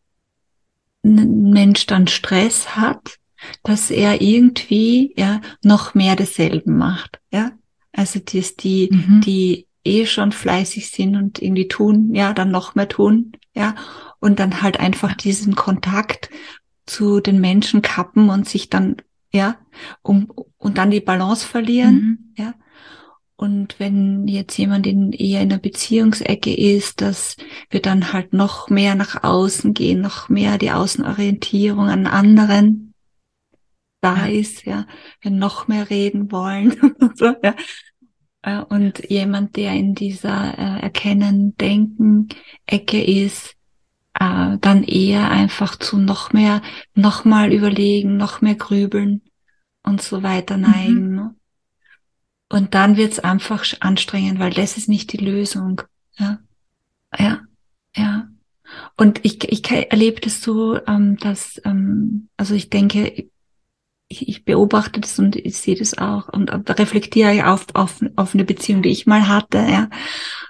ein 1.03 1.51
Mensch 1.51 1.85
dann 1.85 2.07
Stress 2.07 2.75
hat, 2.75 3.19
dass 3.61 3.91
er 3.91 4.19
irgendwie 4.19 5.13
ja 5.15 5.39
noch 5.61 5.93
mehr 5.93 6.15
desselben 6.15 6.77
macht. 6.77 7.19
Ja, 7.31 7.51
also 7.91 8.19
dass 8.19 8.55
die, 8.55 8.89
mhm. 8.91 9.21
die 9.21 9.67
eh 9.85 10.07
schon 10.07 10.31
fleißig 10.31 10.89
sind 10.89 11.15
und 11.15 11.43
irgendwie 11.43 11.67
tun, 11.67 12.15
ja, 12.15 12.33
dann 12.33 12.49
noch 12.49 12.73
mehr 12.73 12.89
tun, 12.89 13.33
ja, 13.53 13.75
und 14.19 14.39
dann 14.39 14.61
halt 14.61 14.79
einfach 14.79 15.13
diesen 15.13 15.55
Kontakt 15.55 16.29
zu 16.85 17.19
den 17.19 17.39
Menschen 17.39 17.81
kappen 17.81 18.29
und 18.29 18.47
sich 18.47 18.69
dann, 18.69 18.97
ja, 19.31 19.57
um, 20.01 20.31
und 20.57 20.77
dann 20.77 20.91
die 20.91 21.01
Balance 21.01 21.45
verlieren, 21.45 21.95
mhm. 21.95 22.43
ja. 22.43 22.53
Und 23.39 23.79
wenn 23.79 24.27
jetzt 24.27 24.57
jemand 24.57 24.87
in, 24.87 25.11
eher 25.11 25.43
in 25.43 25.49
der 25.49 25.59
Beziehungsecke 25.59 26.55
ist, 26.55 27.01
dass 27.01 27.37
wir 27.69 27.83
dann 27.83 28.11
halt 28.11 28.33
noch 28.33 28.69
mehr 28.69 28.95
nach 28.95 29.23
außen 29.23 29.75
gehen, 29.75 30.01
noch 30.01 30.27
mehr 30.27 30.57
die 30.57 30.71
Außenorientierung 30.71 31.87
an 31.87 32.07
anderen 32.07 32.87
da 34.01 34.25
ja. 34.25 34.39
ist, 34.39 34.65
ja, 34.65 34.87
wir 35.21 35.31
noch 35.31 35.67
mehr 35.67 35.89
reden 35.89 36.31
wollen. 36.31 36.75
so, 37.15 37.33
ja. 37.43 37.55
Äh, 38.41 38.63
und 38.63 39.09
jemand, 39.09 39.55
der 39.55 39.73
in 39.73 39.93
dieser 39.93 40.57
äh, 40.57 40.81
Erkennen, 40.81 41.55
Denken 41.57 42.29
Ecke 42.65 43.03
ist, 43.03 43.56
äh, 44.19 44.57
dann 44.59 44.83
eher 44.83 45.29
einfach 45.29 45.75
zu 45.75 45.97
noch 45.97 46.33
mehr, 46.33 46.61
noch 46.95 47.25
mal 47.25 47.53
überlegen, 47.53 48.17
noch 48.17 48.41
mehr 48.41 48.55
grübeln 48.55 49.21
und 49.83 50.01
so 50.01 50.23
weiter 50.23 50.57
neigen. 50.57 51.09
Mhm. 51.09 51.15
Ne? 51.15 51.35
Und 52.49 52.73
dann 52.73 52.97
wird's 52.97 53.19
einfach 53.19 53.65
anstrengend, 53.81 54.39
weil 54.39 54.51
das 54.51 54.77
ist 54.77 54.89
nicht 54.89 55.11
die 55.13 55.17
Lösung. 55.17 55.81
Ja, 56.17 56.39
ja, 57.17 57.41
ja. 57.95 58.27
Und 58.95 59.23
ich, 59.23 59.43
ich 59.51 59.69
erlebe 59.69 60.21
das 60.21 60.41
so, 60.41 60.79
ähm, 60.87 61.17
dass, 61.17 61.61
ähm, 61.65 62.29
also 62.37 62.53
ich 62.53 62.69
denke, 62.69 63.29
ich, 64.09 64.27
ich 64.27 64.45
beobachte 64.45 65.01
das 65.01 65.19
und 65.19 65.35
ich 65.35 65.57
sehe 65.57 65.75
das 65.75 65.97
auch 65.97 66.29
und, 66.29 66.51
und 66.51 66.69
reflektiere 66.79 67.47
auf, 67.51 67.65
auf, 67.73 67.99
auf 68.15 68.33
eine 68.33 68.45
Beziehung, 68.45 68.81
die 68.81 68.89
ich 68.89 69.05
mal 69.05 69.27
hatte, 69.27 69.57
ja, 69.57 69.89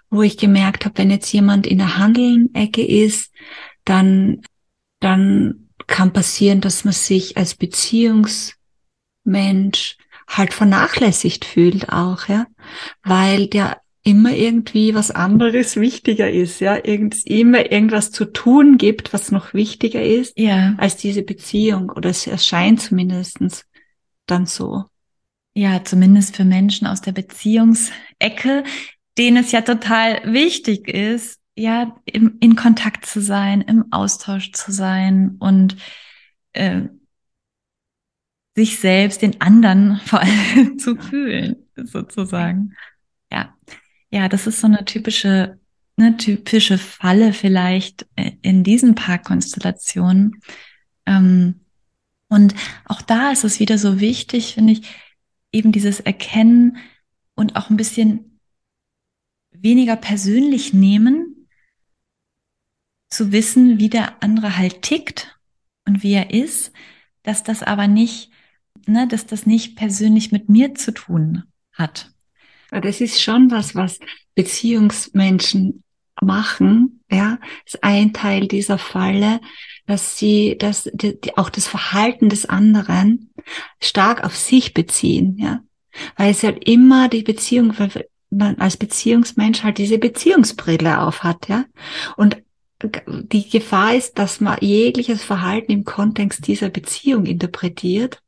wo 0.10 0.22
ich 0.22 0.38
gemerkt 0.38 0.86
habe, 0.86 0.98
wenn 0.98 1.12
jetzt 1.12 1.32
jemand 1.32 1.68
in 1.68 1.80
der 1.80 1.98
Handeln-Ecke 1.98 2.86
ist, 2.86 3.34
dann, 3.86 4.42
dann 5.00 5.68
kann 5.88 6.14
passieren, 6.14 6.62
dass 6.62 6.86
man 6.86 6.94
sich 6.94 7.38
als 7.38 7.56
Beziehungsmensch 7.56 9.98
halt 10.28 10.54
vernachlässigt 10.54 11.46
fühlt 11.46 11.90
auch, 11.90 12.28
ja, 12.28 12.46
weil 13.04 13.48
der 13.48 13.82
immer 14.04 14.32
irgendwie 14.32 14.96
was 14.96 15.12
anderes 15.12 15.76
wichtiger 15.76 16.32
ist, 16.32 16.62
ja, 16.62 16.78
irgend, 16.82 17.26
immer 17.26 17.72
irgendwas 17.72 18.12
zu 18.12 18.26
tun 18.26 18.78
gibt, 18.78 19.14
was 19.14 19.32
noch 19.32 19.54
wichtiger 19.54 20.02
ist 20.02 20.40
ja. 20.40 20.76
als 20.78 20.96
diese 20.96 21.24
Beziehung 21.24 21.90
oder 21.90 22.10
es 22.10 22.26
erscheint 22.26 22.82
zumindestens 22.82 23.66
dann 24.26 24.46
so. 24.46 24.86
Ja, 25.56 25.84
zumindest 25.84 26.38
für 26.38 26.46
Menschen 26.46 26.88
aus 26.88 27.02
der 27.02 27.12
Beziehungsecke, 27.12 28.64
denen 29.18 29.38
es 29.38 29.52
ja 29.52 29.62
total 29.62 30.22
wichtig 30.34 30.88
ist, 30.88 31.40
ja, 31.56 32.00
im, 32.06 32.38
in 32.40 32.56
Kontakt 32.56 33.06
zu 33.06 33.20
sein, 33.20 33.62
im 33.62 33.92
Austausch 33.92 34.52
zu 34.52 34.72
sein 34.72 35.38
und 35.40 35.76
äh, 36.54 36.84
sich 38.56 38.80
selbst, 38.80 39.22
den 39.22 39.42
anderen 39.42 39.98
vor 40.06 40.22
allem 40.22 40.78
zu 40.80 40.96
fühlen, 40.96 41.68
sozusagen. 41.76 42.74
Ja, 43.32 43.56
ja, 44.12 44.30
das 44.30 44.48
ist 44.48 44.62
so 44.62 44.68
eine 44.68 44.86
typische, 44.86 45.60
eine 45.98 46.18
typische 46.18 46.78
Falle 46.78 47.34
vielleicht 47.34 48.08
äh, 48.16 48.34
in 48.42 48.64
diesen 48.64 48.96
Paarkonstellationen. 48.96 50.42
Ähm, 51.06 51.62
und 52.30 52.54
auch 52.86 53.02
da 53.02 53.32
ist 53.32 53.44
es 53.44 53.60
wieder 53.60 53.78
so 53.78 54.00
wichtig, 54.00 54.56
finde 54.56 54.74
ich, 54.74 54.82
eben 55.52 55.72
dieses 55.72 56.00
Erkennen 56.00 56.78
und 57.36 57.56
auch 57.56 57.70
ein 57.70 57.78
bisschen 57.78 58.27
weniger 59.62 59.96
persönlich 59.96 60.74
nehmen, 60.74 61.48
zu 63.10 63.32
wissen, 63.32 63.80
wie 63.80 63.90
der 63.90 64.22
andere 64.22 64.58
halt 64.58 64.82
tickt 64.82 65.40
und 65.86 66.04
wie 66.04 66.14
er 66.14 66.32
ist, 66.32 66.72
dass 67.24 67.44
das 67.44 67.64
aber 67.64 67.88
nicht 67.88 68.32
ne, 68.88 69.08
dass 69.08 69.26
das 69.26 69.46
nicht 69.46 69.76
persönlich 69.76 70.32
mit 70.32 70.50
mir 70.50 70.76
zu 70.76 70.94
tun 70.94 71.44
hat. 71.74 72.12
Das 72.70 73.02
ist 73.02 73.22
schon 73.22 73.52
was, 73.52 73.76
was 73.76 74.00
Beziehungsmenschen 74.36 75.84
machen, 76.22 77.04
ja, 77.10 77.40
ist 77.66 77.84
ein 77.84 78.12
Teil 78.12 78.48
dieser 78.48 78.78
Falle, 78.78 79.40
dass 79.86 80.18
sie, 80.18 80.58
dass 80.58 80.90
die, 80.94 81.38
auch 81.38 81.50
das 81.50 81.68
Verhalten 81.68 82.28
des 82.28 82.46
anderen 82.46 83.32
stark 83.82 84.24
auf 84.24 84.36
sich 84.36 84.74
beziehen, 84.74 85.38
ja, 85.38 85.62
weil 86.18 86.32
es 86.32 86.44
halt 86.44 86.68
immer 86.68 87.08
die 87.08 87.24
Beziehung, 87.24 87.74
man 88.30 88.56
als 88.56 88.78
Beziehungsmensch 88.78 89.64
halt 89.64 89.78
diese 89.78 89.98
Beziehungsbrille 89.98 91.02
auf 91.02 91.24
hat, 91.24 91.48
ja, 91.48 91.66
und 92.16 92.38
die 92.84 93.50
Gefahr 93.50 93.96
ist, 93.96 94.20
dass 94.20 94.40
man 94.40 94.58
jegliches 94.62 95.24
Verhalten 95.24 95.72
im 95.72 95.84
Kontext 95.84 96.46
dieser 96.46 96.70
Beziehung 96.70 97.26
interpretiert 97.26 98.22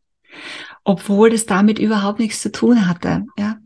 obwohl 0.84 1.30
das 1.30 1.46
damit 1.46 1.80
überhaupt 1.80 2.20
nichts 2.20 2.42
zu 2.42 2.52
tun 2.52 2.88
hatte. 2.88 3.26
Ja. 3.38 3.58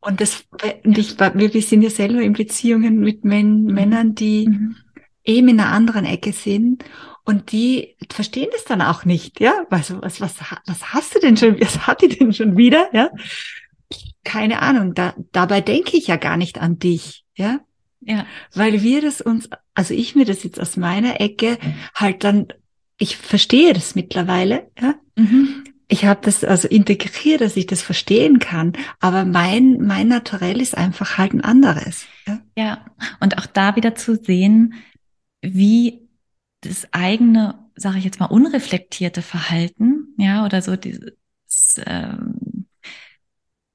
Und 0.00 0.20
das, 0.20 0.44
und 0.84 0.98
ich, 0.98 1.18
wir, 1.18 1.62
sind 1.62 1.82
ja 1.82 1.90
selber 1.90 2.20
in 2.20 2.32
Beziehungen 2.32 3.00
mit 3.00 3.24
Män, 3.24 3.64
Männern, 3.64 4.14
die 4.14 4.48
mhm. 4.48 4.76
eben 5.24 5.48
in 5.48 5.60
einer 5.60 5.72
anderen 5.72 6.04
Ecke 6.04 6.32
sind 6.32 6.84
und 7.24 7.52
die 7.52 7.96
verstehen 8.10 8.48
das 8.52 8.64
dann 8.64 8.82
auch 8.82 9.04
nicht, 9.04 9.40
ja. 9.40 9.64
Also, 9.70 10.00
was, 10.00 10.20
was, 10.20 10.34
was 10.66 10.92
hast 10.92 11.14
du 11.14 11.20
denn 11.20 11.36
schon, 11.36 11.60
was 11.60 11.86
hat 11.86 12.02
die 12.02 12.08
denn 12.08 12.32
schon 12.32 12.56
wieder, 12.56 12.88
ja? 12.92 13.10
Keine 14.30 14.62
Ahnung, 14.62 14.94
da, 14.94 15.14
dabei 15.32 15.60
denke 15.60 15.96
ich 15.96 16.06
ja 16.06 16.16
gar 16.16 16.36
nicht 16.36 16.60
an 16.60 16.78
dich, 16.78 17.24
ja. 17.34 17.60
Ja. 18.00 18.26
Weil 18.54 18.82
wir 18.82 19.02
das 19.02 19.20
uns, 19.20 19.50
also 19.74 19.92
ich 19.92 20.14
mir 20.14 20.24
das 20.24 20.42
jetzt 20.42 20.58
aus 20.58 20.76
meiner 20.76 21.20
Ecke 21.20 21.58
halt 21.94 22.24
dann, 22.24 22.48
ich 22.98 23.16
verstehe 23.16 23.72
das 23.72 23.94
mittlerweile, 23.94 24.70
ja. 24.80 24.94
Mhm 25.16 25.64
ich 25.90 26.04
habe 26.04 26.20
das 26.22 26.44
also 26.44 26.68
integriert, 26.68 27.40
dass 27.40 27.56
ich 27.56 27.66
das 27.66 27.82
verstehen 27.82 28.38
kann, 28.38 28.74
aber 29.00 29.24
mein 29.24 29.78
mein 29.80 30.06
Naturell 30.08 30.60
ist 30.60 30.76
einfach 30.76 31.18
halt 31.18 31.34
ein 31.34 31.40
anderes. 31.40 32.06
Ja, 32.26 32.40
ja. 32.56 32.84
und 33.18 33.38
auch 33.38 33.46
da 33.46 33.74
wieder 33.76 33.96
zu 33.96 34.14
sehen, 34.14 34.74
wie 35.42 36.08
das 36.60 36.86
eigene, 36.92 37.58
sage 37.74 37.98
ich 37.98 38.04
jetzt 38.04 38.20
mal, 38.20 38.26
unreflektierte 38.26 39.20
Verhalten, 39.20 40.14
ja, 40.16 40.44
oder 40.44 40.62
so 40.62 40.76
dieses, 40.76 41.12
ähm, 41.84 42.34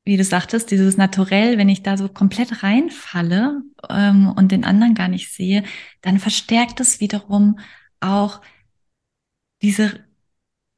wie 0.06 0.18
du 0.18 0.24
sagtest, 0.24 0.72
dieses 0.72 0.98
Naturell, 0.98 1.58
wenn 1.58 1.70
ich 1.70 1.84
da 1.84 1.98
so 1.98 2.08
komplett 2.08 2.64
reinfalle 2.64 3.64
ähm, 3.90 4.32
und 4.36 4.52
den 4.52 4.64
anderen 4.64 4.94
gar 4.94 5.08
nicht 5.08 5.34
sehe, 5.34 5.64
dann 6.02 6.20
verstärkt 6.20 6.80
es 6.80 7.00
wiederum 7.00 7.60
auch 8.00 8.42
diese 9.62 10.00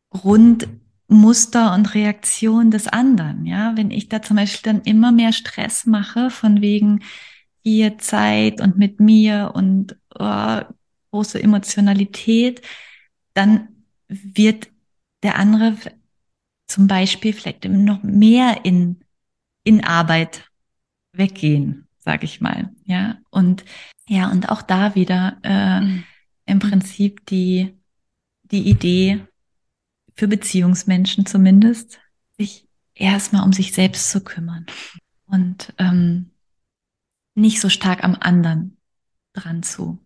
Grund 0.10 0.68
Muster 1.10 1.74
und 1.74 1.94
Reaktion 1.94 2.72
des 2.72 2.88
anderen. 2.88 3.46
Ja, 3.46 3.76
wenn 3.78 3.92
ich 3.92 4.10
da 4.10 4.22
zum 4.22 4.38
Beispiel 4.38 4.74
dann 4.74 4.82
immer 4.84 5.12
mehr 5.12 5.34
Stress 5.34 5.86
mache, 5.86 6.30
von 6.30 6.62
wegen, 6.62 7.02
viel 7.64 7.98
Zeit 7.98 8.62
und 8.62 8.78
mit 8.78 9.02
mir 9.02 9.52
und 9.54 9.98
oh, 10.18 10.62
große 11.12 11.44
Emotionalität, 11.44 12.62
dann 13.34 13.68
wird 14.08 14.70
der 15.22 15.36
andere 15.36 15.76
zum 16.68 16.88
Beispiel 16.88 17.34
vielleicht 17.34 17.66
noch 17.66 18.04
mehr 18.04 18.64
in, 18.64 19.02
in 19.68 19.84
Arbeit 19.84 20.50
weggehen, 21.12 21.88
sage 22.00 22.24
ich 22.24 22.40
mal. 22.40 22.74
Ja, 22.86 23.18
und 23.30 23.66
ja, 24.08 24.32
und 24.32 24.48
auch 24.50 24.62
da 24.62 24.96
wieder 24.96 25.38
äh, 25.44 25.82
mhm. 25.82 26.04
im 26.46 26.60
Prinzip 26.60 27.26
die, 27.26 27.78
die 28.44 28.70
Idee 28.70 29.26
für 30.16 30.30
Beziehungsmenschen 30.30 31.26
zumindest, 31.26 32.00
sich 32.38 32.68
erstmal 32.94 33.44
um 33.44 33.52
sich 33.52 33.74
selbst 33.74 34.10
zu 34.10 34.24
kümmern 34.24 34.66
und 35.26 35.74
ähm, 35.78 36.32
nicht 37.36 37.60
so 37.60 37.68
stark 37.68 38.06
am 38.06 38.16
anderen 38.18 38.78
dran 39.34 39.62
zu, 39.62 40.00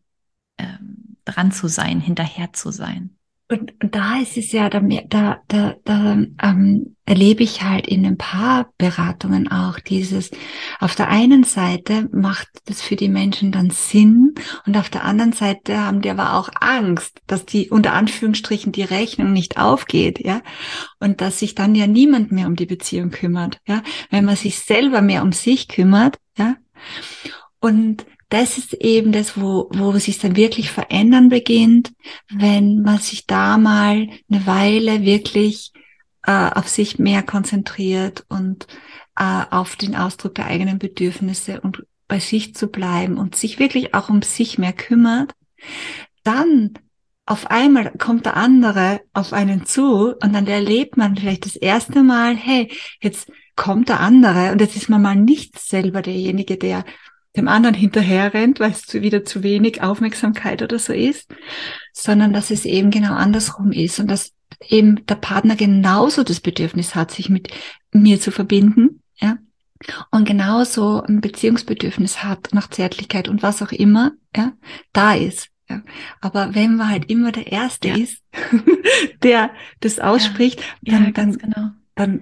ähm, 0.58 1.18
dran 1.24 1.52
zu 1.52 1.68
sein, 1.68 2.02
hinterher 2.02 2.52
zu 2.52 2.72
sein. 2.72 3.16
Und, 3.52 3.74
und 3.84 3.96
da 3.96 4.20
ist 4.20 4.38
es 4.38 4.54
ja, 4.54 4.70
da, 4.70 4.80
da, 4.80 5.42
da, 5.50 5.76
da 5.84 6.18
ähm, 6.42 6.96
erlebe 7.04 7.44
ich 7.44 7.62
halt 7.64 7.86
in 7.86 8.04
den 8.04 8.18
Paarberatungen 8.18 9.52
auch 9.52 9.78
dieses, 9.78 10.32
auf 10.80 10.96
der 10.96 11.10
einen 11.10 11.44
Seite 11.44 12.08
macht 12.14 12.48
das 12.68 12.82
für 12.82 12.96
die 12.96 13.10
Menschen 13.10 13.52
dann 13.52 13.70
Sinn 13.70 14.36
und 14.66 14.78
auf 14.78 14.90
der 14.90 15.04
anderen 15.04 15.34
Seite 15.34 15.78
haben 15.78 16.02
die 16.02 16.10
aber 16.10 16.36
auch 16.36 16.48
Angst, 16.62 17.20
dass 17.28 17.46
die 17.46 17.70
unter 17.70 17.92
Anführungsstrichen 17.92 18.72
die 18.72 18.84
Rechnung 18.84 19.34
nicht 19.34 19.58
aufgeht, 19.58 20.20
ja, 20.26 20.42
und 21.02 21.20
dass 21.20 21.40
sich 21.40 21.54
dann 21.54 21.76
ja 21.76 21.88
niemand 21.88 22.32
mehr 22.32 22.48
um 22.48 22.56
die 22.56 22.66
Beziehung 22.66 23.10
kümmert, 23.10 23.58
ja, 23.68 23.84
wenn 24.12 24.24
man 24.24 24.38
sich 24.38 24.60
selber 24.60 25.02
mehr 25.02 25.24
um 25.24 25.34
sich 25.34 25.68
kümmert, 25.68 26.20
ja, 26.38 26.56
und 27.60 28.06
das 28.32 28.58
ist 28.58 28.74
eben 28.76 29.12
das, 29.12 29.40
wo, 29.40 29.70
wo 29.74 29.92
sich 29.98 30.18
dann 30.18 30.38
wirklich 30.38 30.72
verändern 30.72 31.28
beginnt, 31.28 31.92
wenn 32.30 32.82
man 32.82 32.98
sich 32.98 33.28
da 33.28 33.58
mal 33.58 34.08
eine 34.30 34.48
Weile 34.48 35.04
wirklich 35.04 35.74
äh, 36.26 36.50
auf 36.56 36.70
sich 36.70 36.98
mehr 36.98 37.24
konzentriert 37.24 38.26
und 38.30 38.68
äh, 39.18 39.44
auf 39.52 39.76
den 39.76 39.98
Ausdruck 39.98 40.36
der 40.36 40.46
eigenen 40.46 40.80
Bedürfnisse 40.80 41.60
und 41.60 41.84
bei 42.08 42.20
sich 42.20 42.56
zu 42.56 42.68
bleiben 42.68 43.18
und 43.18 43.36
sich 43.36 43.60
wirklich 43.60 43.94
auch 43.94 44.08
um 44.10 44.22
sich 44.22 44.58
mehr 44.58 44.74
kümmert, 44.74 45.34
dann 46.24 46.74
auf 47.26 47.52
einmal 47.52 47.92
kommt 47.98 48.26
der 48.26 48.38
andere 48.38 49.02
auf 49.12 49.34
einen 49.34 49.66
zu 49.66 50.16
und 50.16 50.34
dann 50.34 50.48
erlebt 50.48 50.96
man 50.96 51.18
vielleicht 51.18 51.46
das 51.46 51.58
erste 51.58 52.02
Mal, 52.02 52.38
hey, 52.38 52.72
jetzt 53.02 53.30
kommt 53.58 53.90
der 53.90 54.00
andere 54.00 54.54
und 54.54 54.62
jetzt 54.62 54.78
ist 54.78 54.90
man 54.90 55.02
mal 55.02 55.18
nicht 55.18 55.60
selber 55.60 56.02
derjenige, 56.02 56.56
der 56.58 56.86
dem 57.36 57.48
anderen 57.48 57.76
hinterher 57.76 58.34
rennt, 58.34 58.60
weil 58.60 58.72
es 58.72 58.94
wieder 58.94 59.24
zu 59.24 59.44
wenig 59.44 59.82
Aufmerksamkeit 59.82 60.62
oder 60.62 60.80
so 60.80 60.94
ist, 60.94 61.34
sondern 61.94 62.34
dass 62.34 62.52
es 62.52 62.66
eben 62.66 62.92
genau 62.92 63.14
andersrum 63.14 63.72
ist 63.72 64.00
und 64.00 64.08
dass 64.10 64.34
eben 64.68 65.06
der 65.06 65.16
Partner 65.16 65.56
genauso 65.56 66.24
das 66.24 66.42
Bedürfnis 66.42 66.94
hat, 66.94 67.12
sich 67.12 67.30
mit 67.30 67.50
mir 67.94 68.20
zu 68.20 68.32
verbinden, 68.32 69.02
ja, 69.20 69.38
und 70.12 70.26
genauso 70.26 71.02
ein 71.02 71.22
Beziehungsbedürfnis 71.22 72.24
hat 72.24 72.50
nach 72.54 72.70
Zärtlichkeit 72.70 73.28
und 73.28 73.42
was 73.42 73.62
auch 73.62 73.72
immer, 73.72 74.12
ja, 74.36 74.54
da 74.94 75.14
ist. 75.14 75.50
Ja. 75.70 75.82
Aber 76.20 76.54
wenn 76.54 76.76
man 76.76 76.90
halt 76.90 77.10
immer 77.10 77.32
der 77.32 77.52
Erste 77.52 77.90
ja. 77.90 77.96
ist, 77.96 78.22
der 79.24 79.52
das 79.80 80.00
ausspricht, 80.00 80.62
ja. 80.82 81.00
dann, 81.00 81.14
dann, 81.14 81.38
genau. 81.38 81.70
dann 81.96 82.22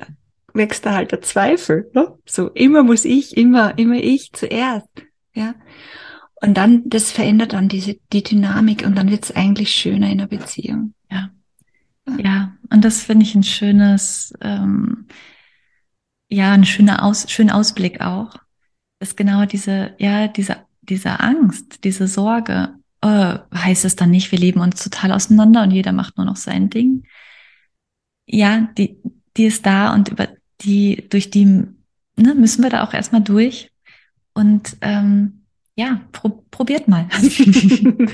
wächst 0.60 0.86
da 0.86 0.94
halt 0.94 1.12
der 1.12 1.22
Zweifel. 1.22 1.90
Ne? 1.96 2.16
So 2.28 2.50
immer 2.50 2.84
muss 2.84 3.06
ich, 3.06 3.36
immer, 3.36 3.76
immer 3.80 3.96
ich 3.96 4.32
zuerst. 4.34 4.90
Ja. 5.34 5.56
Und 6.36 6.56
dann, 6.56 6.84
das 6.88 7.12
verändert 7.12 7.54
dann 7.54 7.68
diese, 7.68 7.98
die 8.14 8.22
Dynamik 8.24 8.86
und 8.86 8.96
dann 8.96 9.10
wird 9.10 9.24
es 9.24 9.36
eigentlich 9.36 9.72
schöner 9.72 10.12
in 10.12 10.20
der 10.20 10.28
Beziehung. 10.28 10.94
Ja. 11.10 11.32
Ja, 12.18 12.58
und 12.72 12.86
das 12.86 13.04
finde 13.04 13.24
ich 13.26 13.36
ein 13.36 13.44
schönes, 13.44 14.34
ähm, 14.42 15.08
ja, 16.30 16.54
ein 16.54 16.66
schöner 16.66 17.04
Aus, 17.04 17.30
schöner 17.30 17.56
Ausblick 17.56 18.02
auch. 18.02 18.36
Ist 19.00 19.18
genau 19.18 19.46
diese, 19.46 19.96
ja, 20.00 20.28
diese, 20.28 20.58
diese 20.82 21.20
Angst, 21.20 21.84
diese 21.84 22.08
Sorge. 22.08 22.76
Äh, 23.02 23.40
heißt 23.54 23.86
es 23.86 23.96
dann 23.96 24.12
nicht, 24.12 24.32
wir 24.32 24.40
leben 24.40 24.60
uns 24.60 24.84
total 24.84 25.12
auseinander 25.14 25.64
und 25.64 25.72
jeder 25.72 25.94
macht 25.94 26.18
nur 26.18 26.26
noch 26.26 26.36
sein 26.36 26.70
Ding? 26.70 27.06
Ja, 28.26 28.70
die, 28.78 28.98
die 29.38 29.46
ist 29.46 29.66
da 29.66 29.94
und 29.94 30.10
über 30.10 30.28
die, 30.62 31.08
durch 31.10 31.30
die 31.30 31.46
ne, 31.46 32.36
müssen 32.36 32.64
wir 32.64 32.70
da 32.70 32.84
auch 32.84 32.94
erstmal 32.94 33.22
durch. 33.22 33.72
Und 34.34 34.78
ähm, 34.82 35.46
ja, 35.76 36.02
pro, 36.12 36.44
probiert 36.52 36.88
mal. 36.88 37.08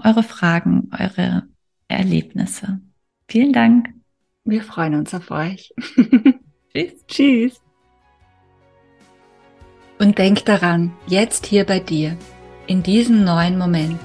eure 0.04 0.24
Fragen, 0.24 0.89
eure 0.98 1.48
Erlebnisse. 1.88 2.82
Vielen 3.28 3.54
Dank. 3.54 3.89
Wir 4.43 4.63
freuen 4.63 4.95
uns 4.95 5.13
auf 5.13 5.30
euch. 5.32 5.72
Tschüss. 6.74 7.06
Tschüss. 7.08 7.62
Und 10.02 10.18
denk 10.18 10.46
daran, 10.46 10.94
jetzt 11.08 11.46
hier 11.46 11.66
bei 11.66 11.80
dir, 11.80 12.16
in 12.68 12.84
diesem 12.84 13.26
neuen 13.26 13.58
Moment. 13.58 14.00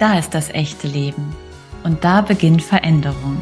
Da 0.00 0.18
ist 0.18 0.34
das 0.34 0.50
echte 0.50 0.88
Leben. 0.88 1.36
Und 1.84 2.02
da 2.02 2.20
beginnt 2.20 2.62
Veränderung. 2.62 3.40